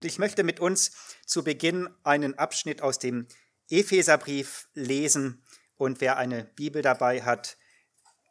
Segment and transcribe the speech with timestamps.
[0.00, 0.92] Ich möchte mit uns
[1.26, 3.26] zu Beginn einen Abschnitt aus dem
[3.68, 5.42] Epheserbrief lesen
[5.76, 7.56] und wer eine Bibel dabei hat,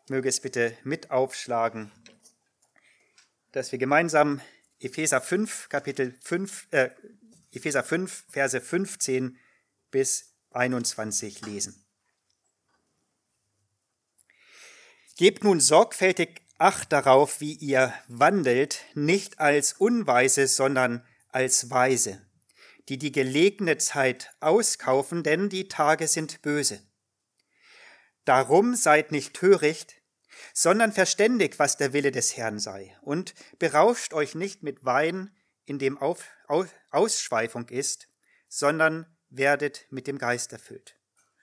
[0.08, 1.92] möge es bitte mit aufschlagen,
[3.52, 4.40] dass wir gemeinsam
[4.80, 6.90] Epheser 5, Kapitel 5, äh,
[7.52, 9.38] Epheser 5, Verse 15
[9.92, 11.86] bis 21 lesen.
[15.18, 21.17] Gebt nun sorgfältig Acht darauf, wie ihr wandelt, nicht als Unweise, sondern als
[21.70, 22.26] Weise,
[22.90, 26.82] die die gelegene Zeit auskaufen, denn die Tage sind böse.
[28.26, 30.02] Darum seid nicht töricht,
[30.54, 35.32] sondern verständig, was der Wille des Herrn sei, und berauscht euch nicht mit Wein,
[35.66, 38.08] in dem Auf, Aus, Ausschweifung ist,
[38.48, 40.98] sondern werdet mit dem Geist erfüllt,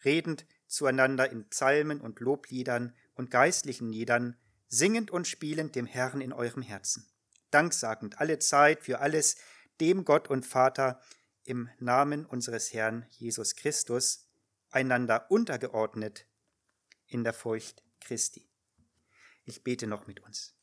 [0.04, 6.32] redend zueinander in Psalmen und Lobliedern und geistlichen Liedern, singend und spielend dem Herrn in
[6.32, 7.06] eurem Herzen,
[7.50, 9.36] danksagend alle Zeit für alles
[9.80, 11.00] dem Gott und Vater
[11.44, 14.28] im Namen unseres Herrn Jesus Christus,
[14.70, 16.26] einander untergeordnet
[17.06, 18.48] in der Furcht Christi.
[19.44, 20.54] Ich bete noch mit uns.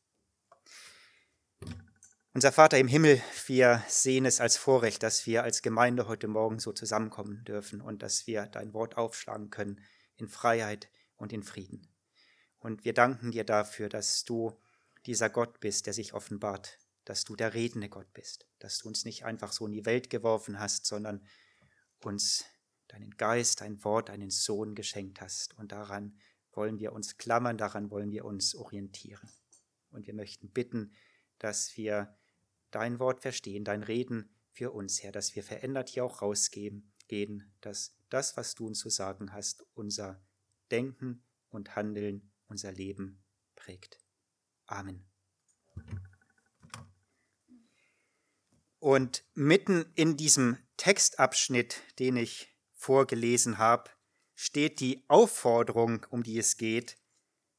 [2.33, 6.59] Unser Vater im Himmel, wir sehen es als Vorrecht, dass wir als Gemeinde heute Morgen
[6.59, 9.81] so zusammenkommen dürfen und dass wir dein Wort aufschlagen können
[10.15, 11.89] in Freiheit und in Frieden.
[12.59, 14.57] Und wir danken dir dafür, dass du
[15.05, 16.77] dieser Gott bist, der sich offenbart,
[17.11, 20.09] dass du der redende Gott bist, dass du uns nicht einfach so in die Welt
[20.09, 21.27] geworfen hast, sondern
[22.01, 22.45] uns
[22.87, 25.57] deinen Geist, dein Wort, deinen Sohn geschenkt hast.
[25.57, 26.17] Und daran
[26.53, 29.29] wollen wir uns klammern, daran wollen wir uns orientieren.
[29.89, 30.93] Und wir möchten bitten,
[31.37, 32.17] dass wir
[32.71, 37.51] dein Wort verstehen, dein Reden für uns, Herr, dass wir verändert hier auch rausgehen, gehen,
[37.59, 40.23] dass das, was du uns zu sagen hast, unser
[40.71, 43.21] Denken und Handeln unser Leben
[43.55, 43.99] prägt.
[44.65, 45.05] Amen.
[48.81, 53.91] Und mitten in diesem Textabschnitt, den ich vorgelesen habe,
[54.33, 56.97] steht die Aufforderung, um die es geht,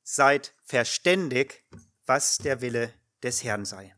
[0.03, 1.65] seid verständig,
[2.06, 3.94] was der Wille des Herrn sei.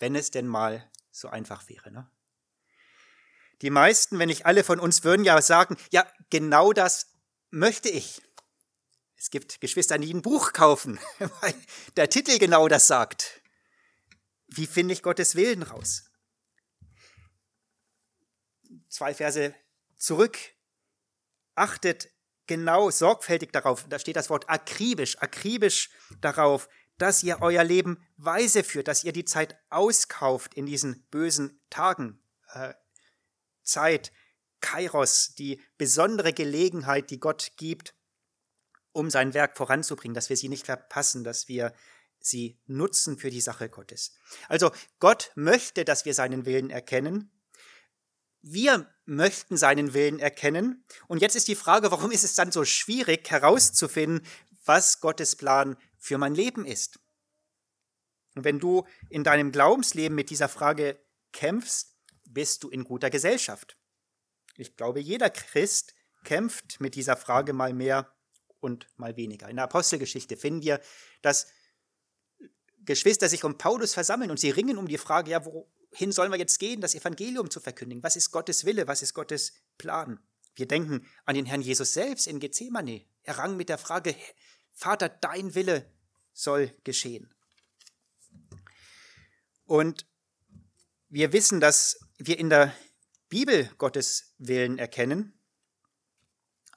[0.00, 1.92] Wenn es denn mal so einfach wäre.
[1.92, 2.10] Ne?
[3.62, 7.12] Die meisten, wenn nicht alle von uns, würden ja sagen, ja, genau das
[7.50, 8.20] möchte ich.
[9.16, 11.54] Es gibt Geschwister, die ein Buch kaufen, weil
[11.94, 13.39] der Titel genau das sagt.
[14.50, 16.10] Wie finde ich Gottes Willen raus?
[18.88, 19.54] Zwei Verse
[19.96, 20.38] zurück.
[21.54, 22.10] Achtet
[22.46, 25.90] genau sorgfältig darauf, da steht das Wort akribisch, akribisch
[26.20, 26.68] darauf,
[26.98, 32.20] dass ihr euer Leben weise führt, dass ihr die Zeit auskauft in diesen bösen Tagen.
[32.52, 32.74] Äh,
[33.62, 34.12] Zeit,
[34.60, 37.94] Kairos, die besondere Gelegenheit, die Gott gibt,
[38.92, 41.72] um sein Werk voranzubringen, dass wir sie nicht verpassen, dass wir
[42.20, 44.16] sie nutzen für die Sache Gottes.
[44.48, 47.30] Also Gott möchte, dass wir seinen Willen erkennen.
[48.42, 50.84] Wir möchten seinen Willen erkennen.
[51.08, 54.26] Und jetzt ist die Frage, warum ist es dann so schwierig herauszufinden,
[54.64, 57.00] was Gottes Plan für mein Leben ist?
[58.34, 60.98] Und wenn du in deinem Glaubensleben mit dieser Frage
[61.32, 63.76] kämpfst, bist du in guter Gesellschaft.
[64.56, 65.94] Ich glaube, jeder Christ
[66.24, 68.14] kämpft mit dieser Frage mal mehr
[68.60, 69.48] und mal weniger.
[69.48, 70.80] In der Apostelgeschichte finden wir,
[71.22, 71.48] dass
[72.84, 76.38] Geschwister sich um Paulus versammeln und sie ringen um die Frage, ja, wohin sollen wir
[76.38, 78.02] jetzt gehen, das Evangelium zu verkündigen?
[78.02, 78.88] Was ist Gottes Wille?
[78.88, 80.20] Was ist Gottes Plan?
[80.54, 83.06] Wir denken an den Herrn Jesus selbst in Gethsemane.
[83.22, 84.14] Er rang mit der Frage,
[84.72, 85.90] Vater, dein Wille
[86.32, 87.32] soll geschehen.
[89.64, 90.06] Und
[91.08, 92.74] wir wissen, dass wir in der
[93.28, 95.40] Bibel Gottes Willen erkennen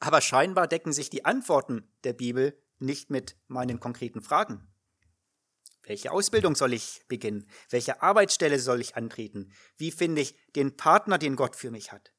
[0.03, 4.67] aber scheinbar decken sich die Antworten der Bibel nicht mit meinen konkreten Fragen.
[5.85, 7.45] Welche Ausbildung soll ich beginnen?
[7.69, 9.51] Welche Arbeitsstelle soll ich antreten?
[9.75, 12.13] Wie finde ich den Partner, den Gott für mich hat?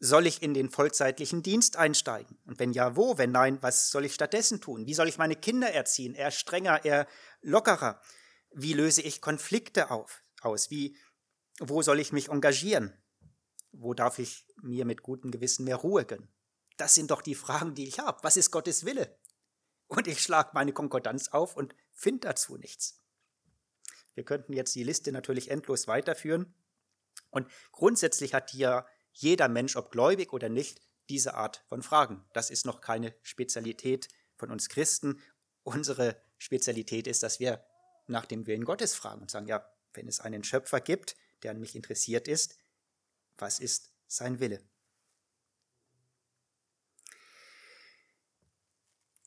[0.00, 2.38] Soll ich in den vollzeitlichen Dienst einsteigen?
[2.44, 3.16] Und wenn ja, wo?
[3.16, 4.86] Wenn nein, was soll ich stattdessen tun?
[4.86, 6.14] Wie soll ich meine Kinder erziehen?
[6.14, 7.06] Eher strenger, eher
[7.40, 8.00] lockerer?
[8.50, 10.70] Wie löse ich Konflikte auf, aus?
[10.70, 10.96] Wie,
[11.60, 12.92] wo soll ich mich engagieren?
[13.70, 16.28] Wo darf ich mir mit gutem Gewissen mehr Ruhe gönnen?
[16.76, 18.18] Das sind doch die Fragen, die ich habe.
[18.22, 19.16] Was ist Gottes Wille?
[19.86, 23.03] Und ich schlage meine Konkordanz auf und finde dazu nichts.
[24.14, 26.54] Wir könnten jetzt die Liste natürlich endlos weiterführen.
[27.30, 32.24] Und grundsätzlich hat hier jeder Mensch, ob gläubig oder nicht, diese Art von Fragen.
[32.32, 35.20] Das ist noch keine Spezialität von uns Christen.
[35.62, 37.64] Unsere Spezialität ist, dass wir
[38.06, 41.60] nach dem Willen Gottes fragen und sagen, ja, wenn es einen Schöpfer gibt, der an
[41.60, 42.58] mich interessiert ist,
[43.38, 44.60] was ist sein Wille?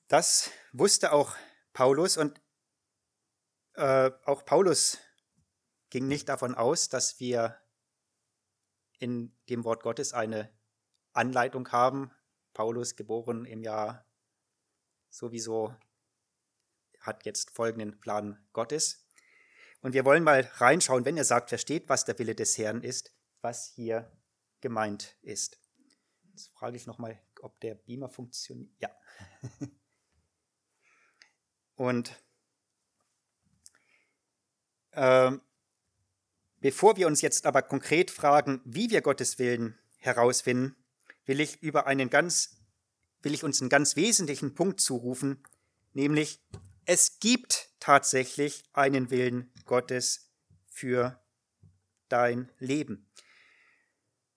[0.08, 1.36] Das wusste auch
[1.74, 2.40] Paulus und
[3.78, 4.98] äh, auch Paulus
[5.90, 7.58] ging nicht davon aus, dass wir
[9.00, 10.52] in dem Wort Gottes eine
[11.14, 12.12] Anleitung haben.
[12.54, 14.06] Paulus, geboren im Jahr
[15.10, 15.76] sowieso,
[17.00, 19.08] hat jetzt folgenden Plan Gottes.
[19.82, 23.14] Und wir wollen mal reinschauen, wenn er sagt, versteht, was der Wille des Herrn ist,
[23.42, 24.12] was hier
[24.60, 25.60] gemeint ist.
[26.32, 28.72] Jetzt frage ich nochmal, ob der Beamer funktioniert.
[28.80, 28.90] Ja.
[31.76, 32.20] Und
[34.98, 35.42] ähm,
[36.60, 40.76] bevor wir uns jetzt aber konkret fragen, wie wir Gottes Willen herausfinden,
[41.26, 42.58] will ich über einen ganz,
[43.22, 45.44] will ich uns einen ganz wesentlichen Punkt zurufen,
[45.94, 46.42] nämlich
[46.86, 50.32] es gibt tatsächlich einen Willen Gottes
[50.68, 51.22] für
[52.10, 53.12] dein Leben.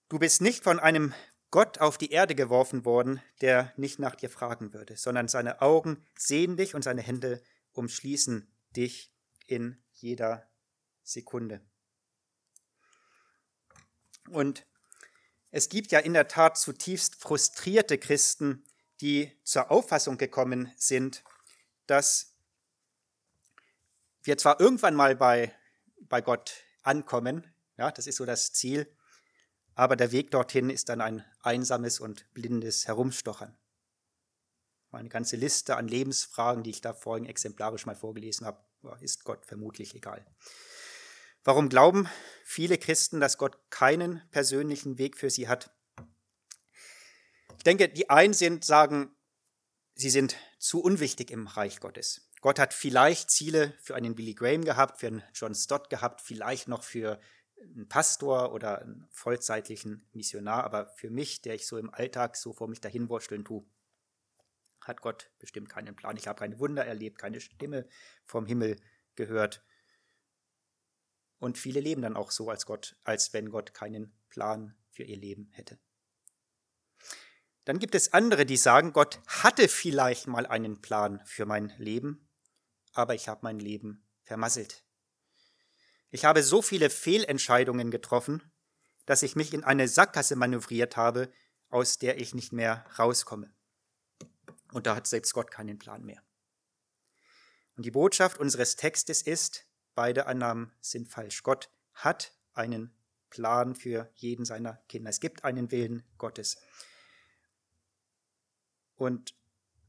[0.09, 1.15] Du bist nicht von einem
[1.51, 6.05] Gott auf die Erde geworfen worden, der nicht nach dir fragen würde, sondern seine Augen
[6.17, 7.43] sehen dich und seine Hände
[7.73, 9.15] umschließen dich
[9.47, 10.50] in jeder
[11.11, 11.61] Sekunde.
[14.29, 14.67] Und
[15.51, 18.65] es gibt ja in der Tat zutiefst frustrierte Christen,
[19.01, 21.25] die zur Auffassung gekommen sind,
[21.87, 22.37] dass
[24.23, 25.55] wir zwar irgendwann mal bei,
[26.01, 28.87] bei Gott ankommen, ja, das ist so das Ziel,
[29.75, 33.57] aber der Weg dorthin ist dann ein einsames und blindes Herumstochern.
[34.91, 38.63] Meine ganze Liste an Lebensfragen, die ich da vorhin exemplarisch mal vorgelesen habe,
[39.01, 40.27] ist Gott vermutlich egal.
[41.43, 42.09] Warum glauben
[42.45, 45.71] viele Christen, dass Gott keinen persönlichen Weg für sie hat?
[47.57, 49.15] Ich denke, die einen sind, sagen,
[49.95, 52.31] sie sind zu unwichtig im Reich Gottes.
[52.41, 56.69] Gott hat vielleicht Ziele für einen Billy Graham gehabt, für einen John Stott gehabt, vielleicht
[56.69, 57.21] noch für
[57.63, 62.53] einen Pastor oder einen vollzeitlichen Missionar, aber für mich, der ich so im Alltag so
[62.53, 63.65] vor mich dahinwurschteln tue,
[64.81, 66.17] hat Gott bestimmt keinen Plan.
[66.17, 67.87] Ich habe keine Wunder erlebt, keine Stimme
[68.25, 68.77] vom Himmel
[69.15, 69.63] gehört.
[71.41, 75.17] Und viele leben dann auch so als Gott, als wenn Gott keinen Plan für ihr
[75.17, 75.79] Leben hätte.
[77.65, 82.29] Dann gibt es andere, die sagen, Gott hatte vielleicht mal einen Plan für mein Leben,
[82.93, 84.85] aber ich habe mein Leben vermasselt.
[86.11, 88.43] Ich habe so viele Fehlentscheidungen getroffen,
[89.07, 91.33] dass ich mich in eine Sackgasse manövriert habe,
[91.71, 93.55] aus der ich nicht mehr rauskomme.
[94.73, 96.23] Und da hat selbst Gott keinen Plan mehr.
[97.77, 99.70] Und die Botschaft unseres Textes ist,
[100.01, 101.43] beide Annahmen sind falsch.
[101.43, 102.91] Gott hat einen
[103.29, 105.11] Plan für jeden seiner Kinder.
[105.11, 106.57] Es gibt einen Willen Gottes.
[108.97, 109.35] Und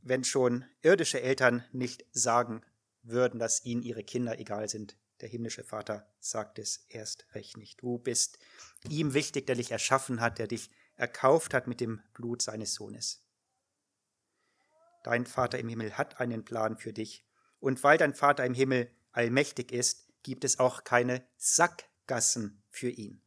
[0.01, 2.61] wenn schon irdische Eltern nicht sagen
[3.03, 7.81] würden, dass ihnen ihre Kinder egal sind, der himmlische Vater sagt es erst recht nicht.
[7.81, 8.37] Du bist
[8.89, 13.23] ihm wichtig, der dich erschaffen hat, der dich erkauft hat mit dem Blut seines Sohnes.
[15.05, 17.25] Dein Vater im Himmel hat einen Plan für dich.
[17.61, 23.21] Und weil dein Vater im Himmel allmächtig ist, gibt es auch keine Sackgassen für ihn.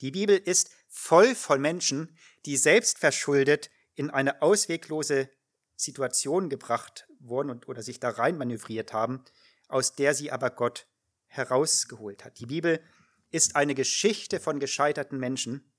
[0.00, 5.30] Die Bibel ist voll von Menschen, die selbst verschuldet in eine ausweglose
[5.76, 9.24] Situation gebracht wurden und, oder sich da rein manövriert haben,
[9.68, 10.86] aus der sie aber Gott
[11.26, 12.38] herausgeholt hat.
[12.38, 12.82] Die Bibel
[13.30, 15.70] ist eine Geschichte von gescheiterten Menschen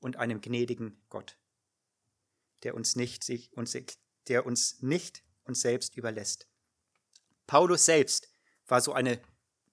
[0.00, 1.38] und einem gnädigen Gott,
[2.62, 3.76] der uns nicht, sich, uns,
[4.28, 6.46] der uns nicht uns selbst überlässt.
[7.46, 8.28] Paulus selbst
[8.66, 9.20] war so eine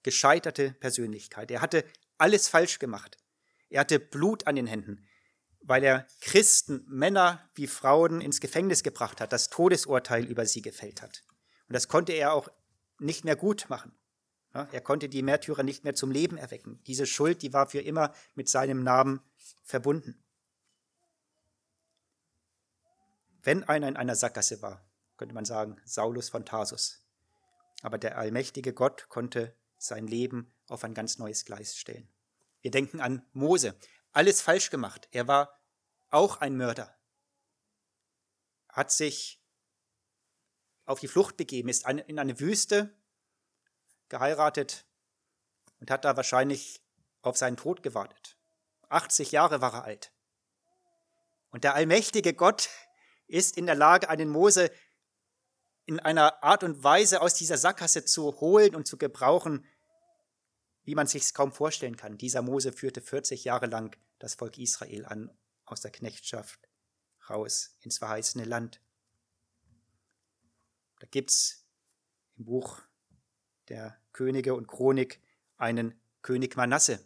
[0.04, 1.51] gescheiterte Persönlichkeit.
[1.51, 1.86] Er hatte
[2.18, 3.18] alles falsch gemacht.
[3.69, 5.07] Er hatte Blut an den Händen,
[5.62, 11.02] weil er Christen, Männer wie Frauen ins Gefängnis gebracht hat, das Todesurteil über sie gefällt
[11.02, 11.23] hat.
[11.68, 12.50] Und das konnte er auch
[13.00, 13.97] nicht mehr gut machen.
[14.52, 16.80] Er konnte die Märtyrer nicht mehr zum Leben erwecken.
[16.85, 19.19] Diese Schuld, die war für immer mit seinem Namen
[19.64, 20.23] verbunden.
[23.42, 24.85] Wenn einer in einer Sackgasse war,
[25.18, 27.03] könnte man sagen, Saulus von Tarsus.
[27.83, 32.11] Aber der allmächtige Gott konnte sein Leben auf ein ganz neues Gleis stellen.
[32.61, 33.78] Wir denken an Mose.
[34.13, 35.09] Alles falsch gemacht.
[35.11, 35.59] Er war
[36.09, 36.97] auch ein Mörder.
[38.69, 39.44] Hat sich
[40.85, 42.95] auf die Flucht begeben, ist in eine Wüste
[44.07, 44.85] geheiratet
[45.81, 46.81] und hat da wahrscheinlich
[47.21, 48.37] auf seinen Tod gewartet.
[48.87, 50.13] 80 Jahre war er alt.
[51.49, 52.69] Und der allmächtige Gott
[53.28, 54.71] ist in der Lage, einen Mose
[55.85, 59.66] in einer Art und Weise aus dieser Sackgasse zu holen und zu gebrauchen,
[60.83, 62.18] wie man sich kaum vorstellen kann.
[62.18, 65.31] Dieser Mose führte 40 Jahre lang das Volk Israel an,
[65.66, 66.59] aus der Knechtschaft
[67.30, 68.81] raus ins verheißene Land.
[70.99, 71.66] Da gibt's
[72.37, 72.81] im Buch
[73.69, 75.21] der Könige und Chronik
[75.57, 77.06] einen König Manasse.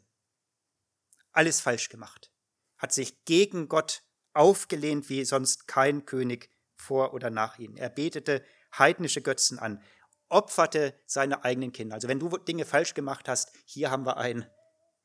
[1.31, 2.31] Alles falsch gemacht.
[2.77, 4.03] Hat sich gegen Gott
[4.33, 7.75] aufgelehnt wie sonst kein König vor oder nach ihm.
[7.75, 8.43] Er betete
[8.79, 9.81] heidnische Götzen an,
[10.29, 11.95] opferte seine eigenen Kinder.
[11.95, 14.45] Also wenn du Dinge falsch gemacht hast, hier haben wir einen.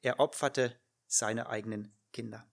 [0.00, 2.49] Er opferte seine eigenen Kinder.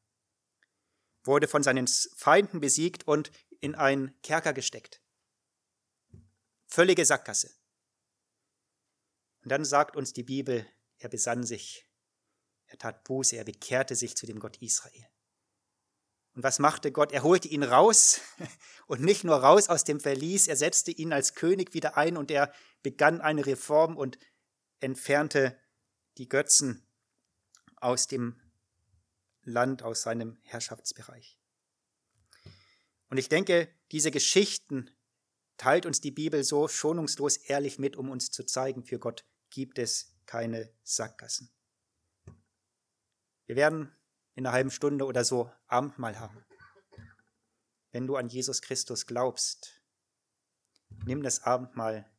[1.23, 5.01] wurde von seinen Feinden besiegt und in einen Kerker gesteckt.
[6.65, 7.51] Völlige Sackgasse.
[9.43, 10.65] Und dann sagt uns die Bibel,
[10.97, 11.85] er besann sich,
[12.67, 15.07] er tat Buße, er bekehrte sich zu dem Gott Israel.
[16.39, 17.11] Und was machte Gott?
[17.11, 18.21] Er holte ihn raus
[18.87, 22.31] und nicht nur raus aus dem Verlies, er setzte ihn als König wieder ein und
[22.31, 24.17] er begann eine Reform und
[24.79, 25.59] entfernte
[26.17, 26.87] die Götzen
[27.75, 28.39] aus dem
[29.43, 31.37] Land, aus seinem Herrschaftsbereich.
[33.09, 34.89] Und ich denke, diese Geschichten
[35.57, 39.77] teilt uns die Bibel so schonungslos ehrlich mit, um uns zu zeigen, für Gott gibt
[39.77, 41.51] es keine Sackgassen.
[43.45, 43.93] Wir werden
[44.39, 46.45] in einer halben Stunde oder so Abendmahl haben.
[47.91, 49.83] Wenn du an Jesus Christus glaubst,
[51.05, 52.09] nimm das Abendmahl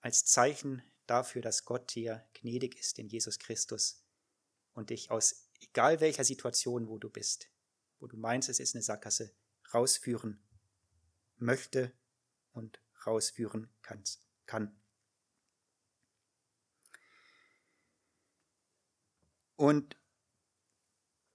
[0.00, 4.04] als Zeichen dafür, dass Gott dir gnädig ist in Jesus Christus
[4.72, 7.48] und dich aus egal welcher Situation, wo du bist,
[8.00, 9.32] wo du meinst, es ist eine Sackgasse,
[9.72, 10.42] rausführen
[11.36, 11.92] möchte
[12.50, 14.76] und rausführen kannst, kann.
[19.54, 20.01] Und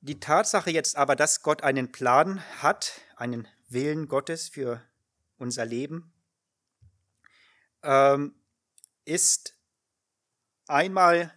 [0.01, 4.81] die Tatsache jetzt aber, dass Gott einen Plan hat, einen Willen Gottes für
[5.37, 6.13] unser Leben,
[7.83, 8.35] ähm,
[9.05, 9.55] ist
[10.67, 11.33] einmal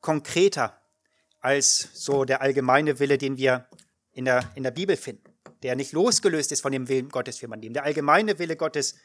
[0.00, 0.80] konkreter
[1.40, 3.68] als so der allgemeine Wille, den wir
[4.12, 7.48] in der, in der Bibel finden, der nicht losgelöst ist von dem Willen Gottes für
[7.48, 7.74] mein Leben.
[7.74, 8.96] Der allgemeine Wille Gottes,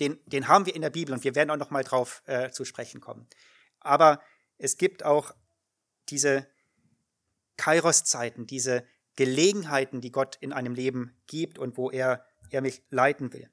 [0.00, 2.50] den, den haben wir in der Bibel und wir werden auch noch mal drauf äh,
[2.50, 3.26] zu sprechen kommen.
[3.80, 4.20] Aber
[4.58, 5.34] es gibt auch
[6.08, 6.46] diese
[7.56, 8.84] Kairos-Zeiten, diese
[9.16, 13.50] Gelegenheiten, die Gott in einem Leben gibt und wo er, er mich leiten will.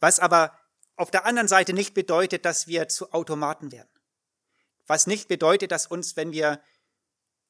[0.00, 0.58] Was aber
[0.96, 3.88] auf der anderen Seite nicht bedeutet, dass wir zu Automaten werden.
[4.86, 6.60] Was nicht bedeutet, dass uns, wenn wir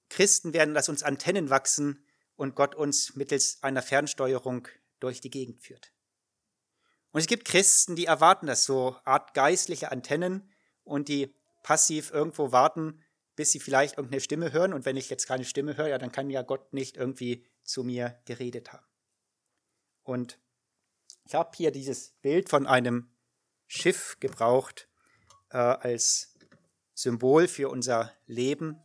[0.08, 2.06] Christen werden, dass uns Antennen wachsen
[2.36, 4.68] und Gott uns mittels einer Fernsteuerung
[5.00, 5.92] durch die Gegend führt.
[7.12, 10.50] Und es gibt Christen, die erwarten das, so Art geistliche Antennen
[10.82, 13.03] und die passiv irgendwo warten,
[13.36, 14.72] bis sie vielleicht irgendeine Stimme hören.
[14.72, 17.84] Und wenn ich jetzt keine Stimme höre, ja, dann kann ja Gott nicht irgendwie zu
[17.84, 18.86] mir geredet haben.
[20.02, 20.38] Und
[21.26, 23.10] ich habe hier dieses Bild von einem
[23.66, 24.88] Schiff gebraucht
[25.50, 26.34] äh, als
[26.94, 28.78] Symbol für unser Leben.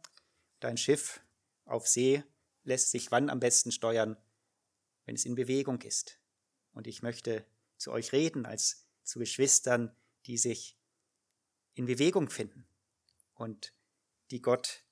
[0.59, 1.21] Dein Schiff
[1.65, 2.23] auf See
[2.63, 4.17] lässt sich wann am besten steuern?
[5.05, 6.19] Wenn es in Bewegung ist.
[6.71, 7.45] Und ich möchte
[7.77, 10.77] zu euch reden als zu Geschwistern, die sich
[11.73, 12.67] in Bewegung finden
[13.35, 13.73] und
[14.31, 14.83] die Gott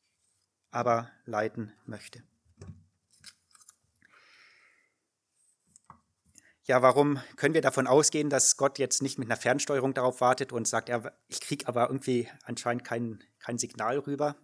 [0.71, 2.23] aber leiten möchte.
[6.63, 10.51] Ja, warum können wir davon ausgehen, dass Gott jetzt nicht mit einer Fernsteuerung darauf wartet
[10.51, 10.91] und sagt,
[11.29, 14.35] ich kriege aber irgendwie anscheinend kein, kein Signal rüber?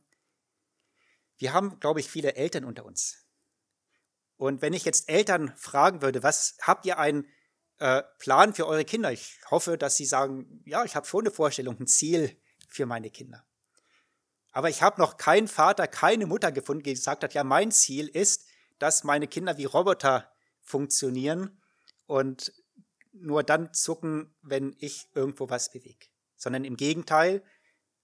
[1.37, 3.25] Wir haben, glaube ich, viele Eltern unter uns.
[4.37, 7.27] Und wenn ich jetzt Eltern fragen würde, was habt ihr einen
[7.79, 9.11] äh, Plan für eure Kinder?
[9.11, 13.09] Ich hoffe, dass sie sagen, ja, ich habe schon eine Vorstellung, ein Ziel für meine
[13.09, 13.45] Kinder.
[14.53, 18.07] Aber ich habe noch keinen Vater, keine Mutter gefunden, die gesagt hat, ja, mein Ziel
[18.07, 18.45] ist,
[18.77, 20.31] dass meine Kinder wie Roboter
[20.61, 21.59] funktionieren
[22.05, 22.53] und
[23.11, 26.07] nur dann zucken, wenn ich irgendwo was bewege.
[26.35, 27.43] Sondern im Gegenteil,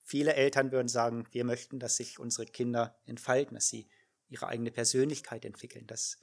[0.03, 3.87] viele Eltern würden sagen, wir möchten, dass sich unsere Kinder entfalten, dass sie
[4.27, 5.85] ihre eigene Persönlichkeit entwickeln.
[5.85, 6.17] Dass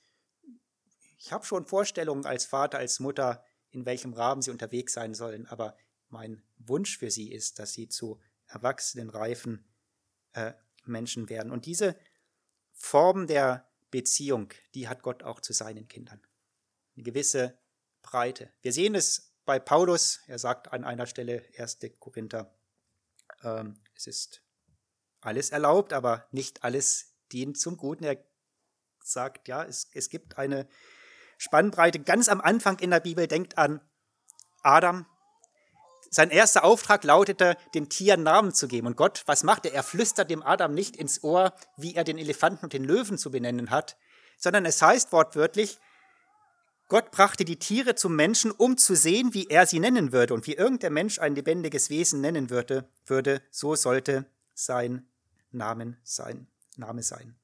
[1.19, 5.47] ich habe schon Vorstellungen als Vater, als Mutter, in welchem Rahmen sie unterwegs sein sollen,
[5.47, 5.77] aber
[6.09, 9.65] mein Wunsch für sie ist, dass sie zu erwachsenen, reifen
[10.37, 10.53] äh,
[10.85, 11.51] Menschen werden.
[11.51, 11.97] Und diese
[12.73, 16.21] Form der Beziehung, die hat Gott auch zu seinen Kindern.
[16.95, 17.59] Eine gewisse
[18.03, 18.53] Breite.
[18.61, 21.79] Wir sehen es bei Paulus, er sagt an einer Stelle, 1.
[21.99, 22.55] Korinther,
[23.43, 24.43] ähm, es ist
[25.21, 28.05] alles erlaubt, aber nicht alles dient zum Guten.
[28.05, 28.23] Er
[29.03, 30.69] sagt, ja, es, es gibt eine
[31.39, 33.27] Spannbreite ganz am Anfang in der Bibel.
[33.27, 33.81] Denkt an
[34.63, 35.07] Adam,
[36.17, 38.87] sein erster Auftrag lautete, den Tieren Namen zu geben.
[38.87, 39.75] Und Gott, was macht er?
[39.75, 43.31] Er flüstert dem Adam nicht ins Ohr, wie er den Elefanten und den Löwen zu
[43.31, 43.99] benennen hat,
[44.39, 45.79] sondern es heißt wortwörtlich,
[46.89, 50.33] Gott brachte die Tiere zum Menschen, um zu sehen, wie er sie nennen würde.
[50.33, 55.07] Und wie irgendein Mensch ein lebendiges Wesen nennen würde, würde so sollte sein
[55.51, 56.47] Namen sein,
[56.79, 57.37] Name sein.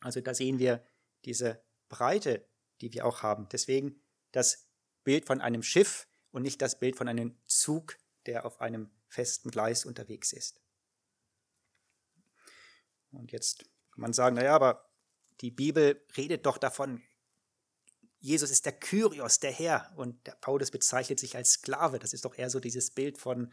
[0.00, 0.84] Also da sehen wir
[1.24, 2.44] diese Breite,
[2.82, 3.48] die wir auch haben.
[3.50, 4.66] Deswegen das
[5.02, 7.96] Bild von einem Schiff, und nicht das Bild von einem Zug,
[8.26, 10.60] der auf einem festen Gleis unterwegs ist.
[13.10, 14.88] Und jetzt kann man sagen, naja, aber
[15.40, 17.02] die Bibel redet doch davon,
[18.18, 21.98] Jesus ist der Kyrios, der Herr, und der Paulus bezeichnet sich als Sklave.
[21.98, 23.52] Das ist doch eher so dieses Bild von,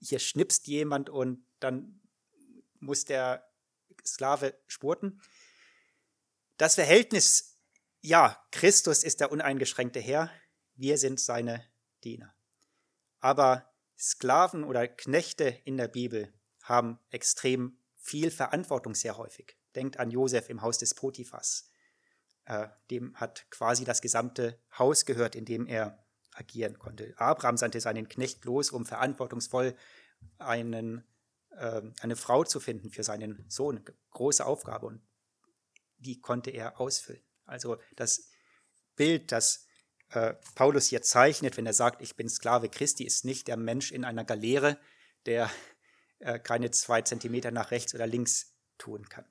[0.00, 2.00] hier schnipst jemand und dann
[2.80, 3.46] muss der
[4.04, 5.20] Sklave spurten.
[6.56, 7.54] Das Verhältnis
[8.04, 10.30] ja, Christus ist der uneingeschränkte Herr,
[10.74, 11.64] wir sind seine
[12.04, 12.34] Diener.
[13.20, 16.32] Aber Sklaven oder Knechte in der Bibel
[16.62, 19.56] haben extrem viel Verantwortung sehr häufig.
[19.74, 21.70] Denkt an Josef im Haus des Potiphas.
[22.44, 27.14] Äh, dem hat quasi das gesamte Haus gehört, in dem er agieren konnte.
[27.16, 29.74] Abraham sandte seinen Knecht los, um verantwortungsvoll
[30.38, 31.04] einen,
[31.50, 33.84] äh, eine Frau zu finden für seinen Sohn.
[34.10, 35.00] Große Aufgabe und
[35.96, 37.22] die konnte er ausfüllen.
[37.46, 38.30] Also das
[38.96, 39.66] Bild, das
[40.10, 43.92] äh, Paulus hier zeichnet, wenn er sagt, ich bin Sklave Christi, ist nicht der Mensch
[43.92, 44.78] in einer Galeere,
[45.26, 45.50] der
[46.18, 49.24] äh, keine zwei Zentimeter nach rechts oder links tun kann.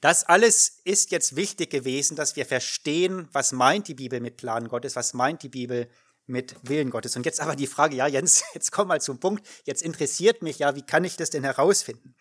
[0.00, 4.68] Das alles ist jetzt wichtig gewesen, dass wir verstehen, was meint die Bibel mit Plan
[4.68, 5.90] Gottes, was meint die Bibel
[6.26, 7.16] mit Willen Gottes.
[7.16, 10.58] Und jetzt aber die Frage, ja Jens, jetzt komm mal zum Punkt, jetzt interessiert mich
[10.58, 12.14] ja, wie kann ich das denn herausfinden?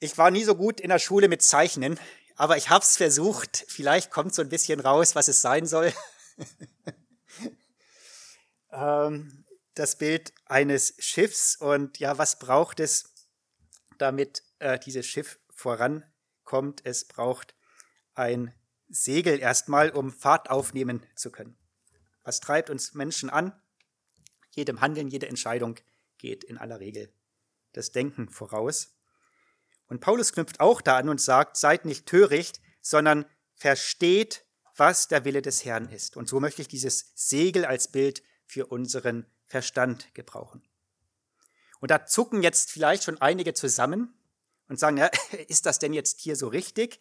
[0.00, 1.98] Ich war nie so gut in der Schule mit Zeichnen,
[2.36, 3.64] aber ich habe es versucht.
[3.68, 5.92] Vielleicht kommt so ein bisschen raus, was es sein soll.
[8.72, 13.12] ähm, das Bild eines Schiffs und ja, was braucht es,
[13.98, 16.84] damit äh, dieses Schiff vorankommt?
[16.84, 17.54] Es braucht
[18.14, 18.54] ein
[18.88, 21.56] Segel erstmal, um Fahrt aufnehmen zu können.
[22.22, 23.52] Was treibt uns Menschen an?
[24.50, 25.76] Jedem Handeln, jede Entscheidung
[26.18, 27.12] geht in aller Regel
[27.72, 28.95] das Denken voraus.
[29.88, 34.44] Und Paulus knüpft auch da an und sagt, seid nicht töricht, sondern versteht,
[34.76, 36.16] was der Wille des Herrn ist.
[36.16, 40.62] Und so möchte ich dieses Segel als Bild für unseren Verstand gebrauchen.
[41.80, 44.14] Und da zucken jetzt vielleicht schon einige zusammen
[44.68, 45.10] und sagen, ja,
[45.48, 47.00] ist das denn jetzt hier so richtig,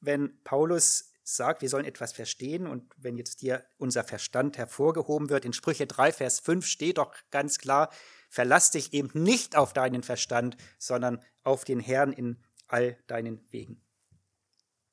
[0.00, 5.44] wenn Paulus sagt, wir sollen etwas verstehen und wenn jetzt hier unser Verstand hervorgehoben wird,
[5.44, 7.90] in Sprüche 3, Vers 5 steht doch ganz klar,
[8.30, 13.80] verlass dich eben nicht auf deinen Verstand, sondern auf den Herrn in all deinen Wegen.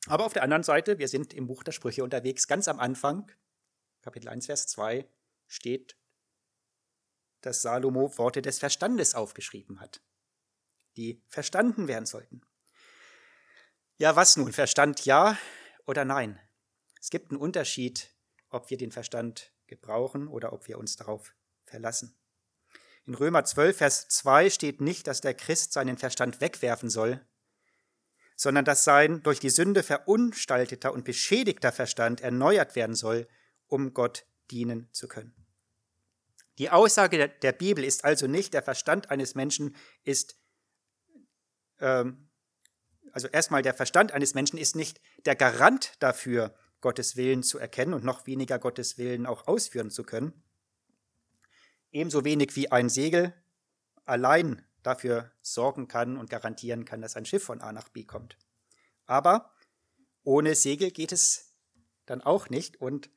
[0.07, 3.31] Aber auf der anderen Seite, wir sind im Buch der Sprüche unterwegs, ganz am Anfang,
[4.01, 5.09] Kapitel 1, Vers 2,
[5.47, 5.97] steht,
[7.41, 10.01] dass Salomo Worte des Verstandes aufgeschrieben hat,
[10.95, 12.41] die verstanden werden sollten.
[13.97, 14.53] Ja, was nun?
[14.53, 15.37] Verstand ja
[15.85, 16.39] oder nein?
[16.99, 18.13] Es gibt einen Unterschied,
[18.49, 22.15] ob wir den Verstand gebrauchen oder ob wir uns darauf verlassen.
[23.05, 27.25] In Römer 12, Vers 2 steht nicht, dass der Christ seinen Verstand wegwerfen soll,
[28.35, 33.27] sondern dass sein durch die Sünde verunstalteter und beschädigter Verstand erneuert werden soll,
[33.67, 35.35] um Gott dienen zu können.
[36.59, 40.37] Die Aussage der Bibel ist also nicht, der Verstand eines Menschen ist,
[41.79, 42.29] ähm,
[43.11, 47.93] also erstmal der Verstand eines Menschen ist nicht der Garant dafür, Gottes Willen zu erkennen
[47.93, 50.42] und noch weniger Gottes Willen auch ausführen zu können
[51.93, 53.33] ebenso wenig wie ein Segel
[54.05, 58.37] allein dafür sorgen kann und garantieren kann, dass ein Schiff von A nach B kommt.
[59.05, 59.51] Aber
[60.23, 61.53] ohne Segel geht es
[62.05, 63.09] dann auch nicht und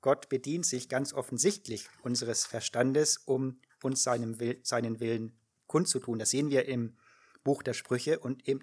[0.00, 6.18] Gott bedient sich ganz offensichtlich unseres Verstandes, um uns seinem Will, seinen Willen kundzutun.
[6.18, 6.96] Das sehen wir im
[7.44, 8.60] Buch der Sprüche und eben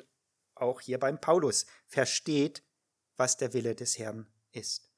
[0.55, 1.65] auch hier beim Paulus.
[1.87, 2.63] Versteht,
[3.17, 4.89] was der Wille des Herrn ist.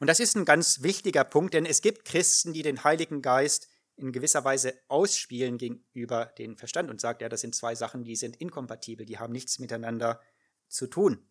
[0.00, 3.68] Und das ist ein ganz wichtiger Punkt, denn es gibt Christen, die den Heiligen Geist
[3.96, 8.16] in gewisser Weise ausspielen gegenüber den Verstand und sagt, ja, das sind zwei Sachen, die
[8.16, 10.20] sind inkompatibel, die haben nichts miteinander
[10.68, 11.26] zu tun.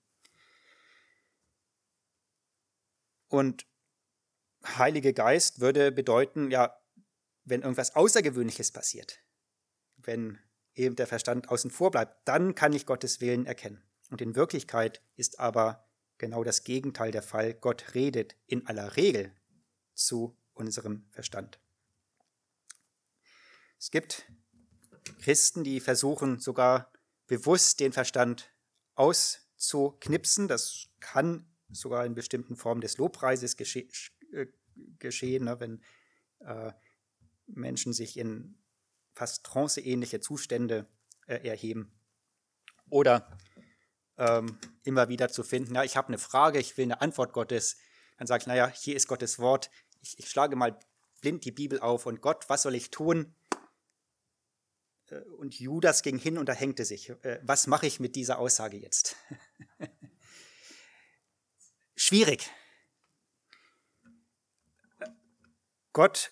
[3.28, 3.66] Und
[4.66, 6.76] Heilige Geist würde bedeuten, ja,
[7.44, 9.20] wenn irgendwas Außergewöhnliches passiert,
[9.98, 10.40] wenn
[10.74, 13.84] eben der Verstand außen vor bleibt, dann kann ich Gottes Willen erkennen.
[14.10, 15.85] Und in Wirklichkeit ist aber
[16.17, 17.54] genau das Gegenteil der Fall.
[17.54, 19.34] Gott redet in aller Regel
[19.93, 21.60] zu unserem Verstand.
[23.78, 24.32] Es gibt
[25.21, 26.91] Christen, die versuchen sogar
[27.28, 28.51] bewusst den Verstand
[28.95, 30.47] auszuknipsen.
[30.47, 33.88] Das kann sogar in bestimmten Formen des Lobpreises gesche
[34.32, 34.47] äh,
[34.99, 35.82] geschehen, ne, wenn
[36.39, 36.73] äh,
[37.47, 38.58] Menschen sich in
[39.13, 40.88] fast tranceähnliche Zustände
[41.28, 41.93] äh, erheben.
[42.89, 43.38] Oder
[44.17, 47.78] ähm, immer wieder zu finden, ja, ich habe eine Frage, ich will eine Antwort Gottes.
[48.17, 49.69] Dann sage ich, naja, hier ist Gottes Wort.
[50.01, 50.80] Ich, ich schlage mal
[51.21, 53.36] blind die Bibel auf und Gott, was soll ich tun?
[55.10, 57.10] Äh, und Judas ging hin und er hängte sich.
[57.10, 59.15] Äh, was mache ich mit dieser Aussage jetzt?
[61.95, 62.49] Schwierig.
[65.93, 66.32] Gott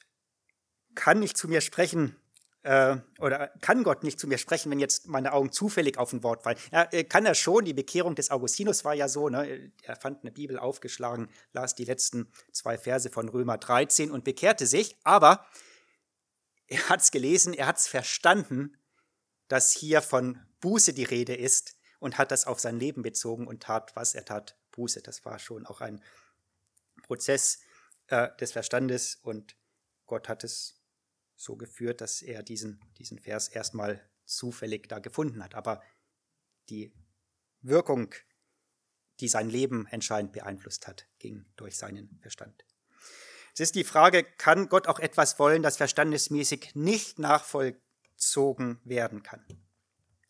[0.93, 2.15] kann nicht zu mir sprechen,
[2.63, 6.23] äh, oder kann Gott nicht zu mir sprechen, wenn jetzt meine Augen zufällig auf ein
[6.23, 6.57] Wort fallen?
[6.71, 7.65] Ja, äh, kann er schon.
[7.65, 9.71] Die Bekehrung des Augustinus war ja so, ne?
[9.83, 14.65] er fand eine Bibel aufgeschlagen, las die letzten zwei Verse von Römer 13 und bekehrte
[14.65, 15.45] sich, aber
[16.67, 18.77] er hat es gelesen, er hat es verstanden,
[19.49, 23.63] dass hier von Buße die Rede ist und hat das auf sein Leben bezogen und
[23.63, 25.01] tat, was er tat, Buße.
[25.01, 26.01] Das war schon auch ein
[27.03, 27.59] Prozess
[28.07, 29.55] äh, des Verstandes und
[30.05, 30.82] Gott hat es
[31.43, 35.55] so geführt, dass er diesen, diesen Vers erstmal zufällig da gefunden hat.
[35.55, 35.83] Aber
[36.69, 36.93] die
[37.61, 38.13] Wirkung,
[39.19, 42.65] die sein Leben entscheidend beeinflusst hat, ging durch seinen Verstand.
[43.53, 49.45] Es ist die Frage, kann Gott auch etwas wollen, das verstandesmäßig nicht nachvollzogen werden kann?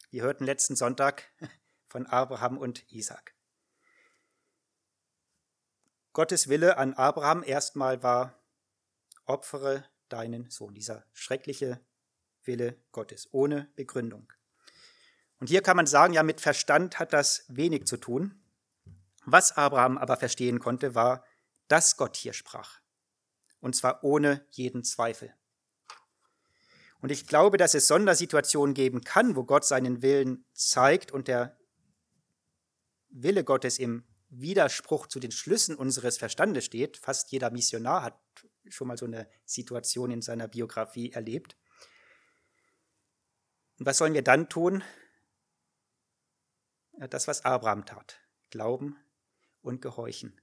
[0.09, 1.31] Wir hörten letzten Sonntag
[1.87, 3.35] von Abraham und Isaac.
[6.11, 8.43] Gottes Wille an Abraham erstmal war,
[9.25, 11.81] opfere deinen Sohn, dieser schreckliche
[12.43, 14.31] Wille Gottes, ohne Begründung.
[15.39, 18.41] Und hier kann man sagen, ja, mit Verstand hat das wenig zu tun.
[19.25, 21.25] Was Abraham aber verstehen konnte, war,
[21.67, 22.83] dass Gott hier sprach
[23.63, 25.33] und zwar ohne jeden Zweifel.
[26.99, 31.57] Und ich glaube, dass es Sondersituationen geben kann, wo Gott seinen Willen zeigt und der
[33.09, 36.97] Wille Gottes im Widerspruch zu den Schlüssen unseres Verstandes steht.
[36.97, 38.19] Fast jeder Missionar hat
[38.69, 41.57] schon mal so eine Situation in seiner Biografie erlebt.
[43.79, 44.83] Und was sollen wir dann tun?
[47.09, 48.19] Das, was Abraham tat.
[48.49, 48.97] Glauben
[49.61, 50.39] und gehorchen.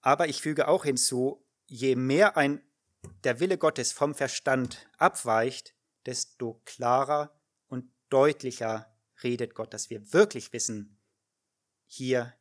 [0.00, 2.62] Aber ich füge auch hinzu, je mehr ein
[3.24, 5.74] der Wille Gottes vom Verstand abweicht,
[6.06, 11.00] desto klarer und deutlicher redet Gott, dass wir wirklich wissen,
[11.86, 12.34] hier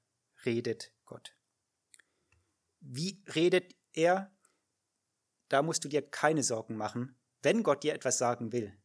[0.46, 0.92] redet.
[2.82, 4.36] Wie redet er?
[5.50, 7.18] Da musst du dir keine Sorgen machen.
[7.42, 8.78] Wenn Gott dir etwas sagen will,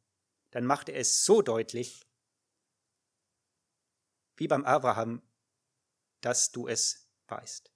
[0.51, 2.07] dann macht er es so deutlich,
[4.37, 5.23] wie beim Abraham,
[6.21, 7.73] dass du es weißt.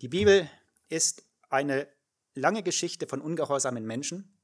[0.00, 0.50] Die Bibel
[0.88, 1.88] ist eine
[2.34, 4.38] lange Geschichte von ungehorsamen Menschen.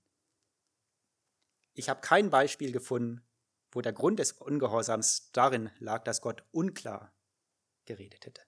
[1.74, 3.26] Ich habe kein Beispiel gefunden,
[3.72, 7.14] wo der Grund des Ungehorsams darin lag, dass Gott unklar
[7.84, 8.42] geredet hätte.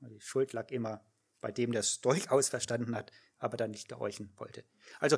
[0.00, 1.09] Die Schuld lag immer
[1.40, 4.64] bei dem, der es durchaus verstanden hat, aber dann nicht gehorchen wollte.
[4.98, 5.16] Also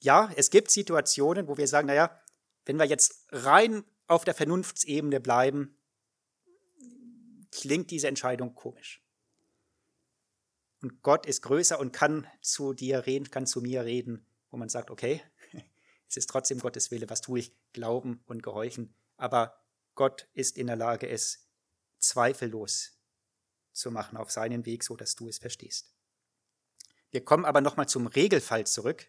[0.00, 2.20] ja, es gibt Situationen, wo wir sagen, naja,
[2.64, 5.76] wenn wir jetzt rein auf der Vernunftsebene bleiben,
[7.50, 9.02] klingt diese Entscheidung komisch.
[10.80, 14.68] Und Gott ist größer und kann zu dir reden, kann zu mir reden, wo man
[14.68, 15.22] sagt, okay,
[16.08, 17.56] es ist trotzdem Gottes Wille, was tue ich?
[17.72, 18.94] Glauben und gehorchen.
[19.16, 19.56] Aber
[19.94, 21.46] Gott ist in der Lage, es
[21.98, 22.98] zweifellos
[23.72, 25.94] zu machen auf seinen Weg, so dass du es verstehst.
[27.10, 29.06] Wir kommen aber nochmal zum Regelfall zurück.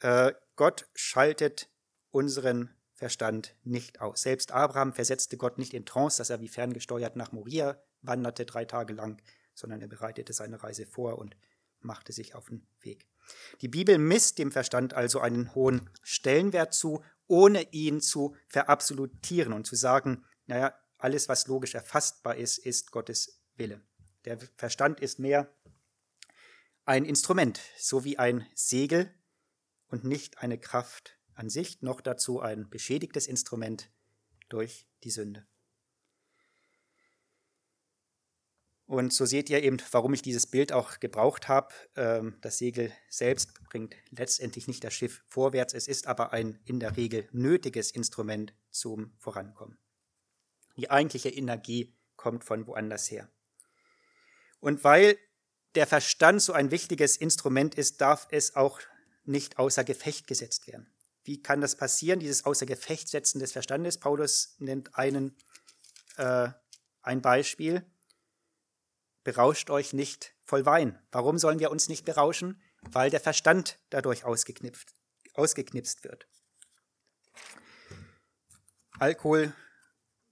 [0.00, 1.70] Äh, Gott schaltet
[2.10, 4.22] unseren Verstand nicht aus.
[4.22, 8.64] Selbst Abraham versetzte Gott nicht in Trance, dass er wie ferngesteuert nach Moria wanderte drei
[8.64, 9.22] Tage lang,
[9.54, 11.36] sondern er bereitete seine Reise vor und
[11.80, 13.06] machte sich auf den Weg.
[13.60, 19.66] Die Bibel misst dem Verstand also einen hohen Stellenwert zu, ohne ihn zu verabsolutieren und
[19.66, 23.80] zu sagen, naja, alles, was logisch erfassbar ist, ist Gottes Wille.
[24.24, 25.52] Der Verstand ist mehr
[26.84, 29.12] ein Instrument, so wie ein Segel
[29.88, 33.90] und nicht eine Kraft an sich, noch dazu ein beschädigtes Instrument
[34.48, 35.46] durch die Sünde.
[38.86, 41.74] Und so seht ihr eben, warum ich dieses Bild auch gebraucht habe.
[41.94, 46.80] Ähm, das Segel selbst bringt letztendlich nicht das Schiff vorwärts, es ist aber ein in
[46.80, 49.78] der Regel nötiges Instrument zum Vorankommen.
[50.78, 53.28] Die eigentliche Energie kommt von woanders her.
[54.60, 55.18] Und weil
[55.74, 58.80] der Verstand so ein wichtiges Instrument ist, darf es auch
[59.24, 60.90] nicht außer Gefecht gesetzt werden.
[61.24, 63.98] Wie kann das passieren, dieses außer Gefecht setzen des Verstandes?
[63.98, 65.36] Paulus nennt einen,
[66.16, 66.48] äh,
[67.02, 67.84] ein Beispiel
[69.24, 70.98] berauscht euch nicht voll Wein.
[71.12, 72.62] Warum sollen wir uns nicht berauschen?
[72.80, 74.94] Weil der Verstand dadurch ausgeknipst,
[75.34, 76.26] ausgeknipst wird.
[78.98, 79.52] Alkohol,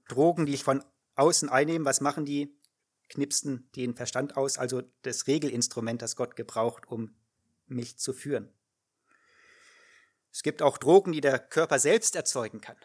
[0.09, 2.55] Drogen, die ich von außen einnehme, was machen die?
[3.09, 7.15] Knipsen den Verstand aus, also das Regelinstrument, das Gott gebraucht, um
[7.67, 8.53] mich zu führen.
[10.33, 12.77] Es gibt auch Drogen, die der Körper selbst erzeugen kann.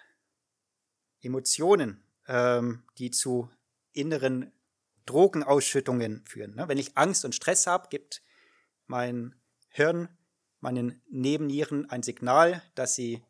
[1.21, 3.49] Emotionen, ähm, die zu
[3.93, 4.51] inneren
[5.05, 6.55] Drogenausschüttungen führen.
[6.55, 6.67] Ne?
[6.67, 8.21] Wenn ich Angst und Stress habe, gibt
[8.87, 9.35] mein
[9.69, 10.07] Hirn
[10.61, 13.23] meinen Nebennieren ein Signal, dass sie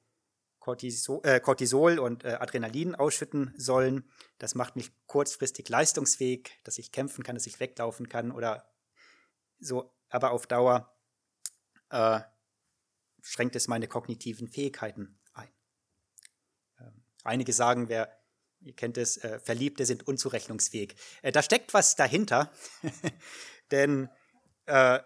[0.62, 4.10] Cortisol, äh, Cortisol und äh, Adrenalin ausschütten sollen.
[4.38, 8.71] Das macht mich kurzfristig leistungsfähig, dass ich kämpfen kann, dass ich weglaufen kann oder
[9.60, 9.91] so.
[10.10, 10.95] Aber auf Dauer
[11.89, 12.21] äh,
[13.24, 15.50] schränkt es meine kognitiven Fähigkeiten ein.
[16.80, 18.21] Ähm, einige sagen, wer
[18.60, 20.95] ihr kennt es, äh, Verliebte sind unzurechnungsfähig.
[21.24, 22.52] Äh, da steckt was dahinter,
[23.71, 24.10] denn
[24.67, 25.00] äh,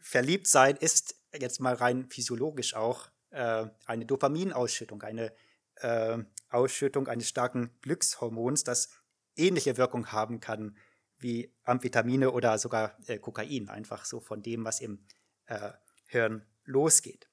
[0.00, 5.32] verliebt sein ist jetzt mal rein physiologisch auch äh, eine Dopaminausschüttung, eine
[5.76, 6.18] äh,
[6.48, 8.88] Ausschüttung eines starken Glückshormons, das
[9.36, 10.76] ähnliche Wirkung haben kann
[11.18, 15.06] wie Amphetamine oder sogar äh, Kokain, einfach so von dem, was im
[15.46, 15.72] äh,
[16.06, 17.28] Hirn losgeht.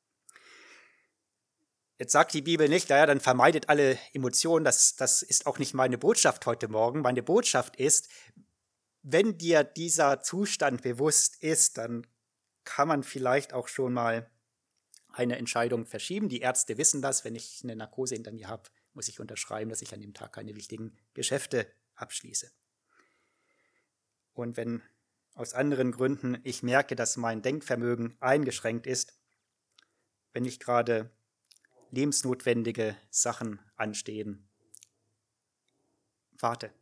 [1.97, 5.73] Jetzt sagt die Bibel nicht, naja, dann vermeidet alle Emotionen, das, das ist auch nicht
[5.73, 7.01] meine Botschaft heute Morgen.
[7.01, 8.09] Meine Botschaft ist,
[9.03, 12.07] wenn dir dieser Zustand bewusst ist, dann
[12.65, 14.29] kann man vielleicht auch schon mal
[15.13, 16.27] eine Entscheidung verschieben.
[16.27, 17.23] Die Ärzte wissen das.
[17.23, 20.33] Wenn ich eine Narkose hinter mir habe, muss ich unterschreiben, dass ich an dem Tag
[20.33, 22.51] keine wichtigen Geschäfte abschließe.
[24.33, 24.81] Und wenn
[25.35, 29.17] aus anderen Gründen ich merke, dass mein Denkvermögen eingeschränkt ist,
[30.31, 31.11] wenn nicht gerade
[31.91, 34.49] lebensnotwendige Sachen anstehen,
[36.31, 36.73] warte.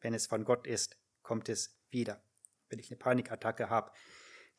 [0.00, 2.24] Wenn es von Gott ist, kommt es wieder.
[2.68, 3.92] Wenn ich eine Panikattacke habe,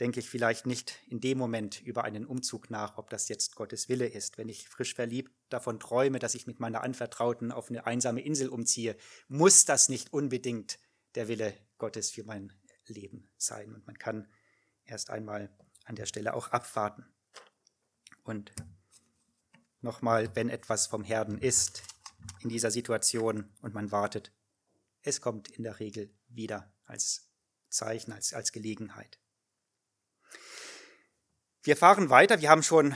[0.03, 3.87] denke ich vielleicht nicht in dem Moment über einen Umzug nach, ob das jetzt Gottes
[3.87, 4.37] Wille ist.
[4.37, 8.49] Wenn ich frisch verliebt davon träume, dass ich mit meiner Anvertrauten auf eine einsame Insel
[8.49, 8.97] umziehe,
[9.29, 10.77] muss das nicht unbedingt
[11.15, 12.51] der Wille Gottes für mein
[12.85, 13.73] Leben sein.
[13.73, 14.27] Und man kann
[14.83, 17.05] erst einmal an der Stelle auch abwarten.
[18.23, 18.51] Und
[19.79, 21.81] nochmal, wenn etwas vom Herden ist
[22.41, 24.33] in dieser Situation und man wartet,
[25.01, 27.29] es kommt in der Regel wieder als
[27.69, 29.22] Zeichen, als, als Gelegenheit.
[31.65, 32.41] Wir fahren weiter.
[32.41, 32.93] Wir haben schon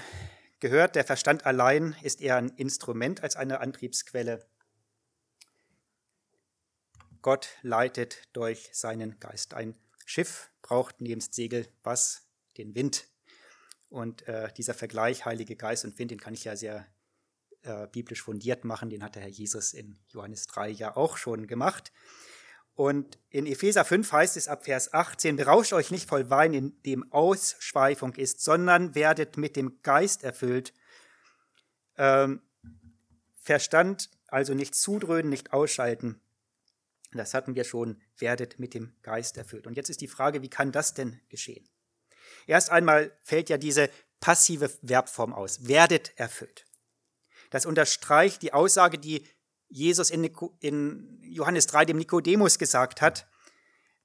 [0.60, 4.46] gehört, der Verstand allein ist eher ein Instrument als eine Antriebsquelle.
[7.22, 9.54] Gott leitet durch seinen Geist.
[9.54, 12.28] Ein Schiff braucht nebst Segel was?
[12.58, 13.08] Den Wind.
[13.88, 16.86] Und äh, dieser Vergleich Heilige Geist und Wind, den kann ich ja sehr
[17.62, 18.90] äh, biblisch fundiert machen.
[18.90, 21.94] Den hat der Herr Jesus in Johannes 3 ja auch schon gemacht.
[22.78, 26.80] Und in Epheser 5 heißt es ab Vers 18, berauscht euch nicht voll Wein, in
[26.84, 30.76] dem Ausschweifung ist, sondern werdet mit dem Geist erfüllt.
[31.98, 32.40] Ähm,
[33.42, 36.22] Verstand also nicht zudröhnen, nicht ausschalten.
[37.14, 39.66] Das hatten wir schon, werdet mit dem Geist erfüllt.
[39.66, 41.68] Und jetzt ist die Frage, wie kann das denn geschehen?
[42.46, 46.68] Erst einmal fällt ja diese passive Verbform aus, werdet erfüllt.
[47.50, 49.26] Das unterstreicht die Aussage, die
[49.70, 50.24] Jesus in,
[50.60, 53.28] in Johannes 3 dem Nikodemus gesagt hat,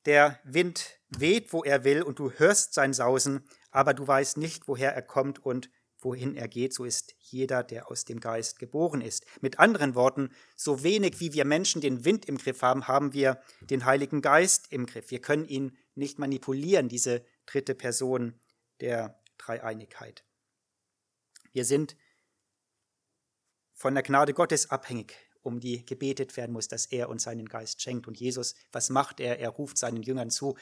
[0.05, 4.67] der Wind weht, wo er will, und du hörst sein Sausen, aber du weißt nicht,
[4.67, 5.71] woher er kommt und
[6.01, 9.25] wohin er geht, so ist jeder, der aus dem Geist geboren ist.
[9.41, 13.41] Mit anderen Worten, so wenig wie wir Menschen den Wind im Griff haben, haben wir
[13.61, 15.11] den Heiligen Geist im Griff.
[15.13, 18.41] Wir können ihn nicht manipulieren, diese dritte Person
[18.81, 20.25] der Dreieinigkeit.
[21.53, 21.97] Wir sind
[23.75, 27.83] von der Gnade Gottes abhängig um die gebetet werden muss, dass er uns seinen Geist
[27.83, 28.07] schenkt.
[28.07, 29.39] Und Jesus, was macht er?
[29.39, 30.57] Er ruft seinen Jüngern zu,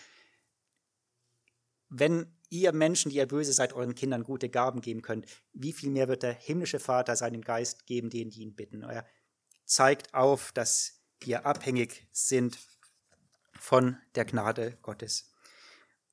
[1.88, 5.90] wenn ihr Menschen, die ihr böse seid, euren Kindern gute Gaben geben könnt, wie viel
[5.90, 8.82] mehr wird der himmlische Vater seinen Geist geben, denen die ihn bitten?
[8.82, 9.06] Er
[9.64, 12.58] zeigt auf, dass wir abhängig sind
[13.58, 15.32] von der Gnade Gottes.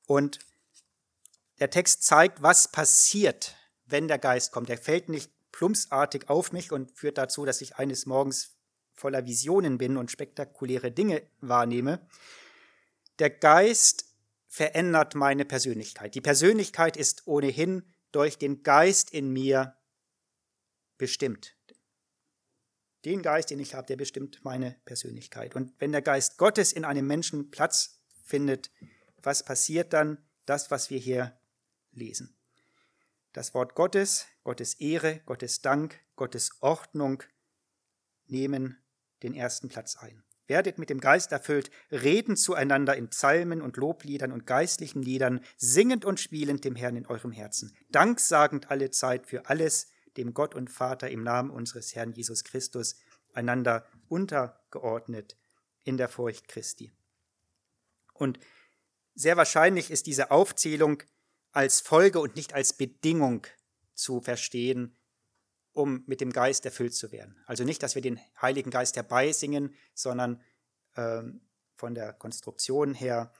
[0.06, 0.40] Und
[1.60, 4.70] der Text zeigt, was passiert, wenn der Geist kommt.
[4.70, 8.57] Er fällt nicht plumpsartig auf mich und führt dazu, dass ich eines Morgens
[8.98, 12.06] voller Visionen bin und spektakuläre Dinge wahrnehme.
[13.18, 14.06] Der Geist
[14.48, 16.14] verändert meine Persönlichkeit.
[16.14, 17.82] Die Persönlichkeit ist ohnehin
[18.12, 19.76] durch den Geist in mir
[20.96, 21.56] bestimmt.
[23.04, 25.54] Den Geist, den ich habe, der bestimmt meine Persönlichkeit.
[25.54, 28.70] Und wenn der Geist Gottes in einem Menschen Platz findet,
[29.22, 30.18] was passiert dann?
[30.46, 31.38] Das, was wir hier
[31.92, 32.36] lesen.
[33.32, 37.22] Das Wort Gottes, Gottes Ehre, Gottes Dank, Gottes Ordnung
[38.26, 38.82] nehmen
[39.22, 40.22] den ersten Platz ein.
[40.46, 46.04] Werdet mit dem Geist erfüllt, reden zueinander in Psalmen und Lobliedern und geistlichen Liedern, singend
[46.06, 50.70] und spielend dem Herrn in eurem Herzen, danksagend alle Zeit für alles, dem Gott und
[50.70, 52.96] Vater im Namen unseres Herrn Jesus Christus,
[53.34, 55.36] einander untergeordnet
[55.84, 56.92] in der Furcht Christi.
[58.14, 58.38] Und
[59.14, 61.02] sehr wahrscheinlich ist diese Aufzählung
[61.52, 63.46] als Folge und nicht als Bedingung
[63.94, 64.96] zu verstehen
[65.78, 67.40] um mit dem Geist erfüllt zu werden.
[67.46, 70.42] Also nicht, dass wir den Heiligen Geist herbeisingen, sondern
[70.96, 71.40] ähm,
[71.76, 73.32] von der Konstruktion her,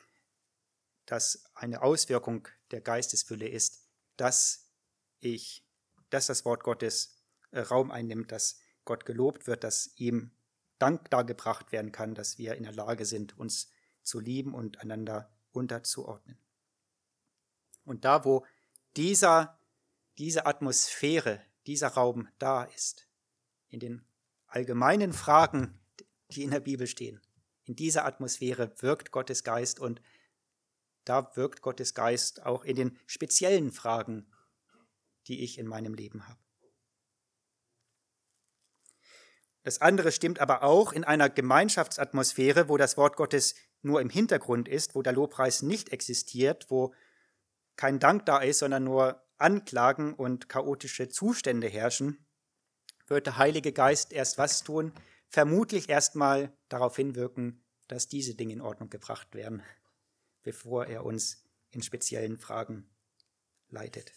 [1.04, 4.70] dass eine Auswirkung der Geistesfülle ist, dass
[5.18, 5.66] ich,
[6.10, 7.16] dass das Wort Gottes
[7.50, 10.30] äh, Raum einnimmt, dass Gott gelobt wird, dass ihm
[10.78, 13.68] Dank dargebracht werden kann, dass wir in der Lage sind, uns
[14.04, 16.38] zu lieben und einander unterzuordnen.
[17.84, 18.46] Und da, wo
[18.96, 19.58] dieser,
[20.18, 23.06] diese Atmosphäre dieser Raum da ist,
[23.68, 24.04] in den
[24.46, 25.78] allgemeinen Fragen,
[26.30, 27.20] die in der Bibel stehen.
[27.64, 30.00] In dieser Atmosphäre wirkt Gottes Geist und
[31.04, 34.26] da wirkt Gottes Geist auch in den speziellen Fragen,
[35.26, 36.40] die ich in meinem Leben habe.
[39.62, 44.68] Das andere stimmt aber auch in einer Gemeinschaftsatmosphäre, wo das Wort Gottes nur im Hintergrund
[44.68, 46.94] ist, wo der Lobpreis nicht existiert, wo
[47.76, 52.26] kein Dank da ist, sondern nur Anklagen und chaotische Zustände herrschen,
[53.06, 54.92] wird der Heilige Geist erst was tun?
[55.28, 59.62] Vermutlich erstmal darauf hinwirken, dass diese Dinge in Ordnung gebracht werden,
[60.42, 62.88] bevor er uns in speziellen Fragen
[63.70, 64.12] leitet.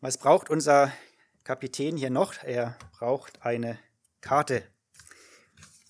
[0.00, 0.92] Was braucht unser
[1.42, 2.42] Kapitän hier noch?
[2.44, 3.78] Er braucht eine
[4.20, 4.62] Karte.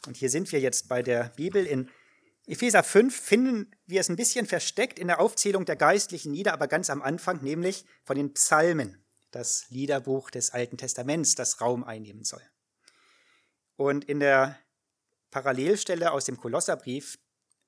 [0.06, 1.90] Und hier sind wir jetzt bei der Bibel in
[2.48, 6.66] Epheser 5 finden wir es ein bisschen versteckt in der Aufzählung der geistlichen Lieder, aber
[6.66, 12.24] ganz am Anfang, nämlich von den Psalmen, das Liederbuch des Alten Testaments, das Raum einnehmen
[12.24, 12.40] soll.
[13.76, 14.58] Und in der
[15.30, 17.18] Parallelstelle aus dem Kolosserbrief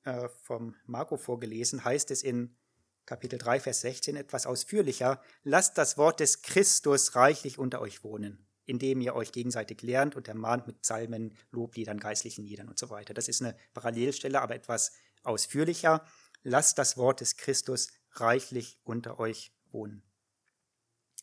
[0.05, 2.57] äh, vom Marco vorgelesen, heißt es in
[3.05, 8.50] Kapitel 3, Vers 16 etwas ausführlicher, lasst das Wort des Christus reichlich unter euch wohnen
[8.67, 13.15] indem ihr euch gegenseitig lernt und ermahnt mit Psalmen, Lobliedern, geistlichen Liedern und so weiter.
[13.15, 14.93] Das ist eine Parallelstelle, aber etwas
[15.23, 16.05] ausführlicher.
[16.43, 20.03] Lasst das Wort des Christus reichlich unter euch wohnen.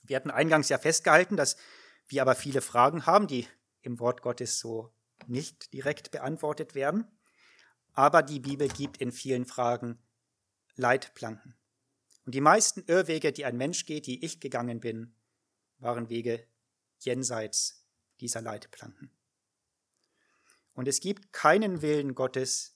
[0.04, 1.58] Wir hatten eingangs ja festgehalten, dass
[2.08, 3.48] wir aber viele Fragen haben, die
[3.82, 4.94] im Wort Gottes so
[5.26, 7.06] nicht direkt beantwortet werden.
[7.94, 10.00] Aber die Bibel gibt in vielen Fragen
[10.76, 11.56] Leitplanken.
[12.26, 15.16] Und die meisten Irrwege, die ein Mensch geht, die ich gegangen bin,
[15.80, 16.46] waren Wege
[17.00, 17.86] jenseits
[18.20, 19.12] dieser Leitplanken.
[20.74, 22.76] Und es gibt keinen Willen Gottes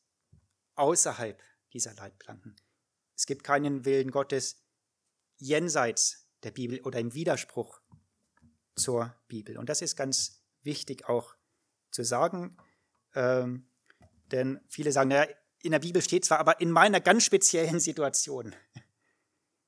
[0.76, 1.42] außerhalb
[1.74, 2.56] dieser Leitplanken.
[3.16, 4.64] Es gibt keinen Willen Gottes
[5.38, 7.82] jenseits der Bibel oder im Widerspruch
[8.76, 9.58] zur Bibel.
[9.58, 11.36] Und das ist ganz wichtig auch
[11.92, 12.58] zu sagen,
[13.14, 13.70] ähm,
[14.32, 15.28] denn viele sagen, naja,
[15.60, 18.56] in der Bibel steht zwar, aber in meiner ganz speziellen Situation,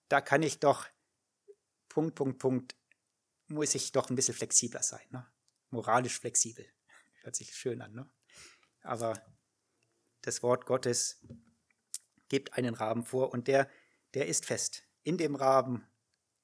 [0.10, 0.88] da kann ich doch
[1.90, 2.76] Punkt, Punkt, Punkt
[3.48, 5.06] muss ich doch ein bisschen flexibler sein.
[5.10, 5.26] Ne?
[5.70, 6.66] Moralisch flexibel.
[7.22, 7.94] Hört sich schön an.
[7.94, 8.10] Ne?
[8.82, 9.22] Aber
[10.22, 11.22] das Wort Gottes
[12.30, 13.70] gibt einen Rahmen vor und der,
[14.14, 14.84] der ist fest.
[15.04, 15.86] In dem Rahmen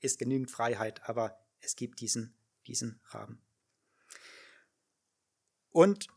[0.01, 3.41] ist genügend Freiheit, aber es gibt diesen, diesen Rahmen.
[5.71, 6.07] Und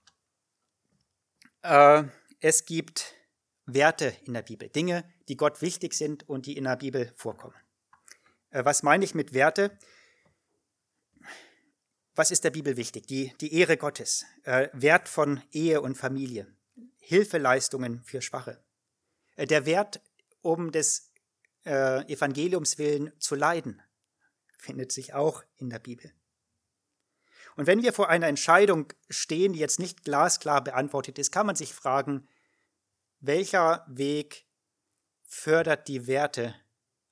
[1.62, 2.04] äh,
[2.40, 3.14] es gibt
[3.66, 7.54] Werte in der Bibel, Dinge, die Gott wichtig sind und die in der Bibel vorkommen.
[8.50, 9.76] Äh, was meine ich mit Werte?
[12.14, 13.06] Was ist der Bibel wichtig?
[13.06, 16.46] Die, die Ehre Gottes, äh, Wert von Ehe und Familie,
[17.00, 18.62] Hilfeleistungen für Schwache,
[19.36, 20.00] äh, der Wert,
[20.42, 21.10] um des
[21.64, 23.80] äh, Evangeliums willen zu leiden,
[24.58, 26.12] findet sich auch in der Bibel.
[27.56, 31.56] Und wenn wir vor einer Entscheidung stehen, die jetzt nicht glasklar beantwortet ist, kann man
[31.56, 32.26] sich fragen,
[33.20, 34.46] welcher Weg
[35.24, 36.54] fördert die Werte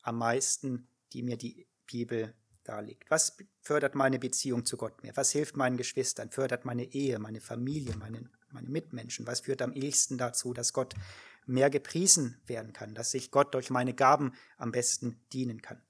[0.03, 2.35] am meisten, die mir die Bibel
[2.71, 3.11] darlegt.
[3.11, 5.17] Was fördert meine Beziehung zu Gott mehr?
[5.17, 6.31] Was hilft meinen Geschwistern?
[6.31, 9.27] Fördert meine Ehe, meine Familie, meine, meine Mitmenschen?
[9.27, 10.95] Was führt am ehesten dazu, dass Gott
[11.47, 15.83] mehr gepriesen werden kann, dass ich Gott durch meine Gaben am besten dienen kann?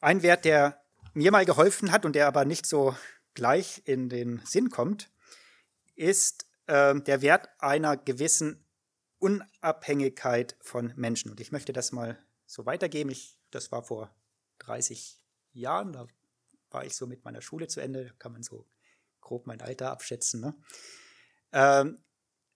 [0.00, 2.94] Ein Wert, der mir mal geholfen hat und der aber nicht so
[3.34, 5.10] gleich in den Sinn kommt,
[5.96, 8.64] ist äh, der Wert einer gewissen
[9.18, 11.30] Unabhängigkeit von Menschen.
[11.30, 13.10] Und ich möchte das mal so weitergeben.
[13.10, 14.14] Ich das war vor
[14.68, 15.20] 30
[15.52, 16.06] Jahren, da
[16.70, 18.66] war ich so mit meiner Schule zu Ende, da kann man so
[19.20, 20.40] grob mein Alter abschätzen.
[20.40, 20.54] Ne?
[21.52, 21.98] Ähm,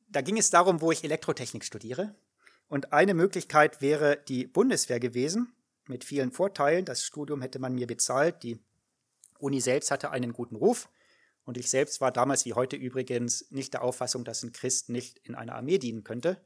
[0.09, 2.15] da ging es darum, wo ich Elektrotechnik studiere.
[2.69, 5.53] Und eine Möglichkeit wäre die Bundeswehr gewesen,
[5.89, 6.85] mit vielen Vorteilen.
[6.85, 8.43] Das Studium hätte man mir bezahlt.
[8.43, 8.59] Die
[9.39, 10.89] Uni selbst hatte einen guten Ruf.
[11.45, 15.19] Und ich selbst war damals wie heute übrigens nicht der Auffassung, dass ein Christ nicht
[15.19, 16.41] in einer Armee dienen könnte.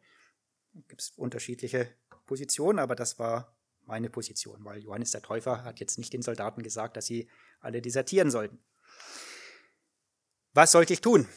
[0.88, 1.88] Gibt es unterschiedliche
[2.24, 3.55] Positionen, aber das war
[3.86, 7.28] meine Position, weil Johannes der Täufer hat jetzt nicht den Soldaten gesagt, dass sie
[7.60, 8.58] alle desertieren sollten.
[10.52, 11.28] Was sollte ich tun?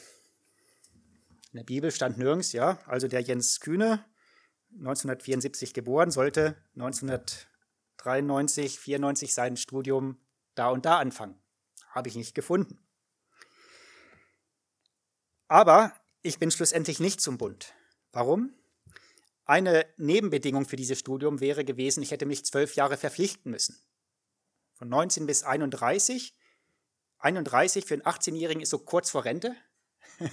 [1.51, 4.05] In der Bibel stand nirgends, ja, also der Jens Kühne,
[4.71, 10.19] 1974 geboren, sollte 1993, 94 sein Studium
[10.55, 11.41] da und da anfangen.
[11.89, 12.77] Habe ich nicht gefunden.
[15.47, 15.91] Aber
[16.21, 17.73] ich bin schlussendlich nicht zum Bund.
[18.11, 18.53] Warum?
[19.49, 23.81] Eine Nebenbedingung für dieses Studium wäre gewesen, ich hätte mich zwölf Jahre verpflichten müssen.
[24.75, 26.35] Von 19 bis 31.
[27.17, 29.55] 31 für einen 18-Jährigen ist so kurz vor Rente.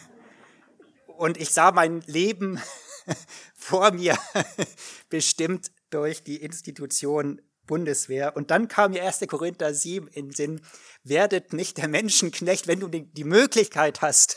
[1.07, 2.61] Und ich sah mein Leben
[3.55, 4.19] vor mir
[5.09, 8.37] bestimmt durch die Institution Bundeswehr.
[8.37, 9.21] Und dann kam mir 1.
[9.29, 10.61] Korinther 7 in den Sinn,
[11.05, 14.37] werdet nicht der Menschenknecht, wenn du die Möglichkeit hast,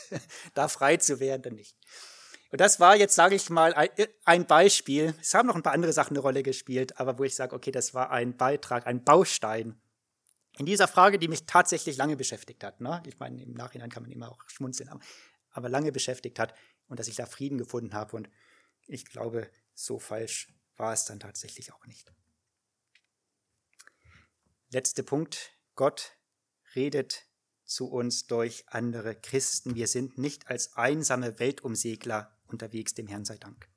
[0.54, 1.76] da frei zu werden, nicht.
[2.50, 3.74] Und das war jetzt, sage ich mal,
[4.24, 5.14] ein Beispiel.
[5.20, 7.70] Es haben noch ein paar andere Sachen eine Rolle gespielt, aber wo ich sage, okay,
[7.70, 9.80] das war ein Beitrag, ein Baustein
[10.58, 13.02] In dieser Frage, die mich tatsächlich lange beschäftigt hat, ne?
[13.06, 14.90] ich meine, im Nachhinein kann man immer auch schmunzeln,
[15.52, 16.54] aber lange beschäftigt hat
[16.88, 18.28] und dass ich da Frieden gefunden habe und
[18.86, 22.12] ich glaube, so falsch war es dann tatsächlich auch nicht.
[24.70, 25.52] Letzter Punkt.
[25.76, 26.16] Gott
[26.74, 27.26] redet
[27.64, 29.76] zu uns durch andere Christen.
[29.76, 33.68] Wir sind nicht als einsame Weltumsegler unterwegs, dem Herrn sei Dank.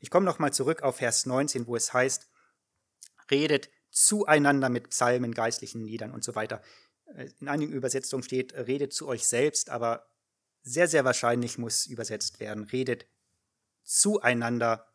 [0.00, 2.28] Ich komme nochmal zurück auf Vers 19, wo es heißt,
[3.30, 6.62] redet zueinander mit Psalmen, geistlichen Liedern und so weiter.
[7.40, 10.10] In einigen Übersetzungen steht, redet zu euch selbst, aber
[10.62, 13.06] sehr, sehr wahrscheinlich muss übersetzt werden, redet
[13.82, 14.92] zueinander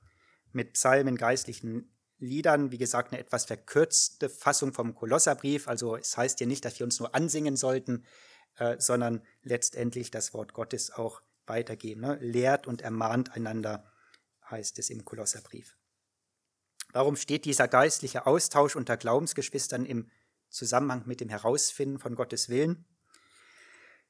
[0.52, 5.68] mit Psalmen, geistlichen Liedern, wie gesagt, eine etwas verkürzte Fassung vom Kolosserbrief.
[5.68, 8.06] Also es heißt ja nicht, dass wir uns nur ansingen sollten,
[8.58, 12.02] äh, sondern letztendlich das Wort Gottes auch weitergeben.
[12.02, 12.18] Ne?
[12.22, 13.92] Lehrt und ermahnt einander,
[14.50, 15.76] heißt es im Kolosserbrief.
[16.94, 20.10] Warum steht dieser geistliche Austausch unter Glaubensgeschwistern im
[20.50, 22.86] Zusammenhang mit dem Herausfinden von Gottes Willen?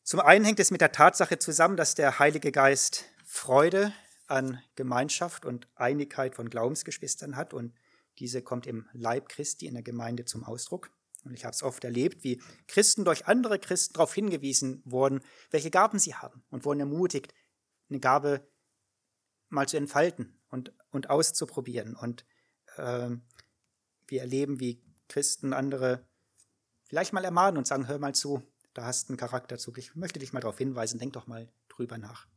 [0.04, 3.92] Zum einen hängt es mit der Tatsache zusammen, dass der Heilige Geist Freude
[4.28, 7.74] an Gemeinschaft und Einigkeit von Glaubensgeschwistern hat und
[8.20, 10.92] diese kommt im Leib Christi in der Gemeinde zum Ausdruck.
[11.28, 15.22] Und ich habe es oft erlebt, wie Christen durch andere Christen darauf hingewiesen wurden,
[15.52, 17.34] welche Gaben sie haben und wurden ermutigt,
[17.90, 18.48] eine Gabe
[19.50, 21.96] mal zu entfalten und, und auszuprobieren.
[21.96, 22.26] Und
[22.78, 23.10] äh,
[24.08, 26.06] wir erleben, wie Christen andere
[26.86, 29.78] vielleicht mal ermahnen und sagen, hör mal zu, da hast du einen Charakterzug.
[29.78, 32.28] Ich möchte dich mal darauf hinweisen, denk doch mal drüber nach.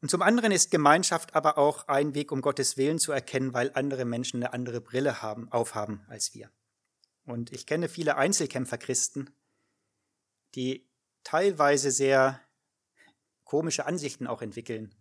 [0.00, 3.70] Und zum anderen ist Gemeinschaft aber auch ein Weg, um Gottes Willen zu erkennen, weil
[3.74, 6.50] andere Menschen eine andere Brille haben, aufhaben als wir.
[7.24, 9.30] Und ich kenne viele Einzelkämpferchristen,
[10.54, 10.88] die
[11.22, 12.40] teilweise sehr
[13.44, 14.94] komische Ansichten auch entwickeln,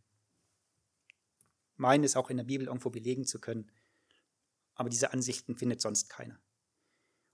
[1.77, 3.71] meinen es auch in der Bibel irgendwo belegen zu können,
[4.75, 6.39] aber diese Ansichten findet sonst keiner.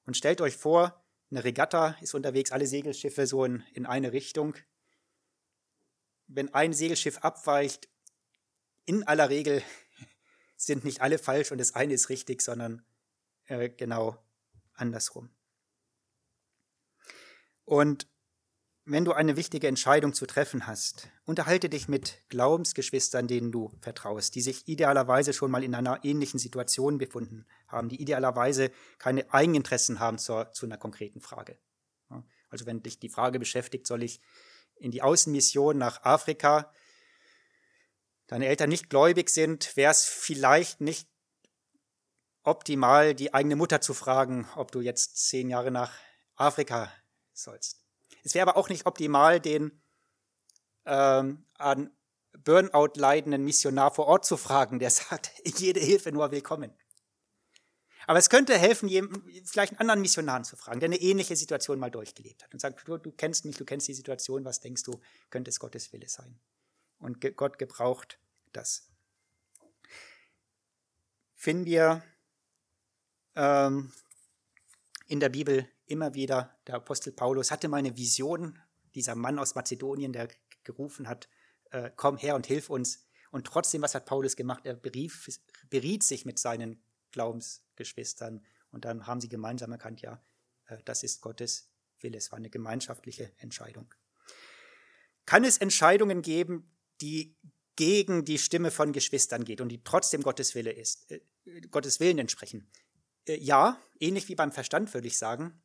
[0.05, 4.55] Und stellt euch vor, eine Regatta ist unterwegs, alle Segelschiffe so in, in eine Richtung
[6.27, 7.89] wenn ein Segelschiff abweicht,
[8.85, 9.63] in aller Regel
[10.57, 12.85] sind nicht alle falsch und das eine ist richtig, sondern
[13.45, 14.17] äh, genau
[14.73, 15.29] andersrum.
[17.63, 18.07] Und
[18.87, 24.35] wenn du eine wichtige Entscheidung zu treffen hast, unterhalte dich mit Glaubensgeschwistern, denen du vertraust,
[24.35, 29.99] die sich idealerweise schon mal in einer ähnlichen Situation befunden haben, die idealerweise keine Eigeninteressen
[29.99, 31.57] haben zur, zu einer konkreten Frage.
[32.49, 34.21] Also wenn dich die Frage beschäftigt, soll ich
[34.77, 36.71] in die Außenmission nach Afrika,
[38.27, 41.07] deine Eltern nicht gläubig sind, wäre es vielleicht nicht
[42.43, 45.93] optimal, die eigene Mutter zu fragen, ob du jetzt zehn Jahre nach
[46.35, 46.91] Afrika
[47.33, 47.81] sollst.
[48.23, 49.81] Es wäre aber auch nicht optimal, den
[50.85, 51.91] ähm, an
[52.43, 56.73] Burnout leidenden Missionar vor Ort zu fragen, der sagt, jede Hilfe nur willkommen.
[58.07, 58.89] Aber es könnte helfen,
[59.45, 62.87] vielleicht einen anderen Missionaren zu fragen, der eine ähnliche Situation mal durchgelebt hat und sagt,
[62.87, 64.99] du, du kennst mich, du kennst die Situation, was denkst du,
[65.29, 66.39] könnte es Gottes Wille sein?
[66.99, 68.19] Und Gott gebraucht
[68.53, 68.89] das.
[71.35, 72.03] Finden wir
[73.35, 73.91] ähm,
[75.07, 78.59] in der Bibel immer wieder, der Apostel Paulus hatte mal eine Vision,
[78.95, 80.29] dieser Mann aus Mazedonien, der
[80.63, 81.27] gerufen hat,
[81.71, 83.05] äh, komm her und hilf uns.
[83.31, 84.65] Und trotzdem, was hat Paulus gemacht?
[84.65, 85.27] Er berief,
[85.69, 86.81] beriet sich mit seinen
[87.15, 88.45] Glaubensgeschwistern.
[88.71, 90.21] Und dann haben sie gemeinsam erkannt, ja,
[90.67, 91.69] äh, das ist Gottes
[92.01, 92.17] Wille.
[92.17, 93.87] Es war eine gemeinschaftliche Entscheidung.
[95.25, 97.35] Kann es Entscheidungen geben, die
[97.77, 101.21] gegen die Stimme von Geschwistern geht und die trotzdem Gottes Wille ist, äh,
[101.71, 102.69] Gottes Willen entsprechen?
[103.25, 105.59] Äh, ja, ähnlich wie beim Verstand würde ich sagen,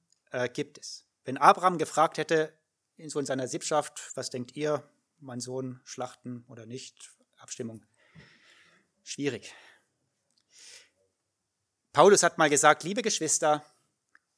[0.54, 1.04] gibt es.
[1.24, 2.56] Wenn Abraham gefragt hätte,
[2.96, 4.88] in so in seiner Sippschaft, was denkt ihr,
[5.18, 7.84] mein Sohn schlachten oder nicht, Abstimmung,
[9.02, 9.52] schwierig.
[11.92, 13.64] Paulus hat mal gesagt, liebe Geschwister,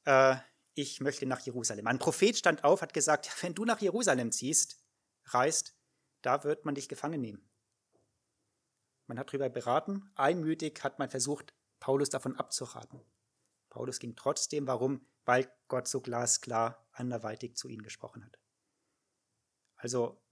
[0.05, 0.37] äh,
[0.75, 1.87] ich möchte nach Jerusalem.
[1.87, 4.83] Ein Prophet stand auf, hat gesagt, wenn du nach Jerusalem ziehst,
[5.27, 5.77] reist,
[6.23, 7.49] da wird man dich gefangen nehmen.
[9.07, 13.03] Man hat darüber beraten, einmütig hat man versucht, Paulus davon abzuraten.
[13.69, 15.07] Paulus ging trotzdem, warum?
[15.25, 18.39] Weil Gott so glasklar anderweitig zu ihnen gesprochen hat.
[19.77, 20.23] Also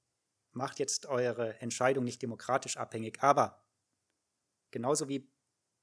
[0.53, 3.63] macht jetzt eure Entscheidung nicht demokratisch abhängig, aber
[4.71, 5.31] genauso wie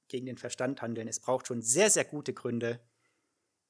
[0.08, 1.08] gegen den Verstand handeln.
[1.08, 2.80] Es braucht schon sehr, sehr gute Gründe,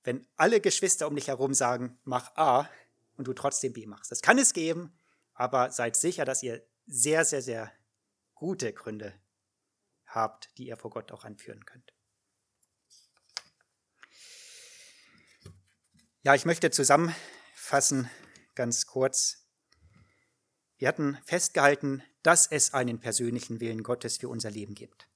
[0.05, 2.69] wenn alle Geschwister um dich herum sagen, mach A
[3.17, 4.11] und du trotzdem B machst.
[4.11, 4.99] Das kann es geben,
[5.35, 7.73] aber seid sicher, dass ihr sehr, sehr, sehr
[8.35, 9.15] gute Gründe
[10.07, 11.93] habt, die ihr vor Gott auch anführen könnt.
[16.23, 18.11] Ja, ich möchte zusammenfassen,
[18.55, 19.47] ganz kurz.
[20.77, 25.08] Wir hatten festgehalten, dass es einen persönlichen Willen Gottes für unser Leben gibt.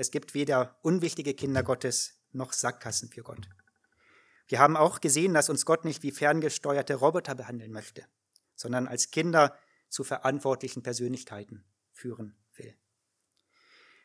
[0.00, 3.50] Es gibt weder unwichtige Kinder Gottes noch Sackgassen für Gott.
[4.48, 8.06] Wir haben auch gesehen, dass uns Gott nicht wie ferngesteuerte Roboter behandeln möchte,
[8.54, 9.54] sondern als Kinder
[9.90, 12.74] zu verantwortlichen Persönlichkeiten führen will.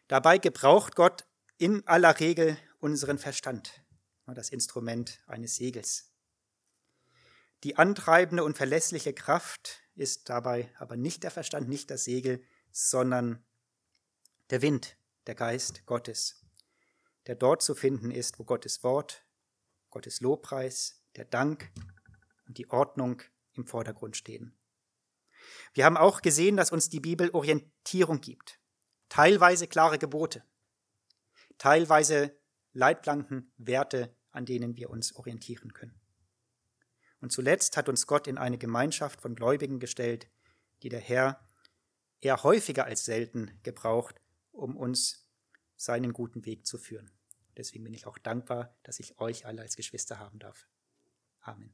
[0.10, 1.26] Dabei gebraucht Gott
[1.56, 3.82] in aller Regel unseren Verstand,
[4.26, 6.12] das Instrument eines Segels.
[7.64, 12.44] Die antreibende und verlässliche Kraft ist dabei aber nicht der Verstand, nicht das Segel,
[12.74, 13.46] sondern
[14.50, 16.46] der Wind, der Geist Gottes,
[17.28, 19.26] der dort zu finden ist, wo Gottes Wort,
[19.90, 21.72] Gottes Lobpreis, der Dank
[22.48, 23.22] und die Ordnung
[23.54, 24.58] im Vordergrund stehen.
[25.74, 28.60] Wir haben auch gesehen, dass uns die Bibel Orientierung gibt,
[29.10, 30.44] teilweise klare Gebote,
[31.58, 32.38] teilweise
[32.74, 36.00] Leitplanken, Werte, an denen wir uns orientieren können.
[37.22, 40.30] Und zuletzt hat uns Gott in eine Gemeinschaft von Gläubigen gestellt,
[40.84, 41.48] die der Herr
[42.22, 44.22] eher häufiger als selten gebraucht,
[44.56, 45.30] um uns
[45.76, 47.12] seinen guten Weg zu führen.
[47.58, 50.68] Deswegen bin ich auch dankbar, dass ich euch alle als Geschwister haben darf.
[51.42, 51.74] Amen.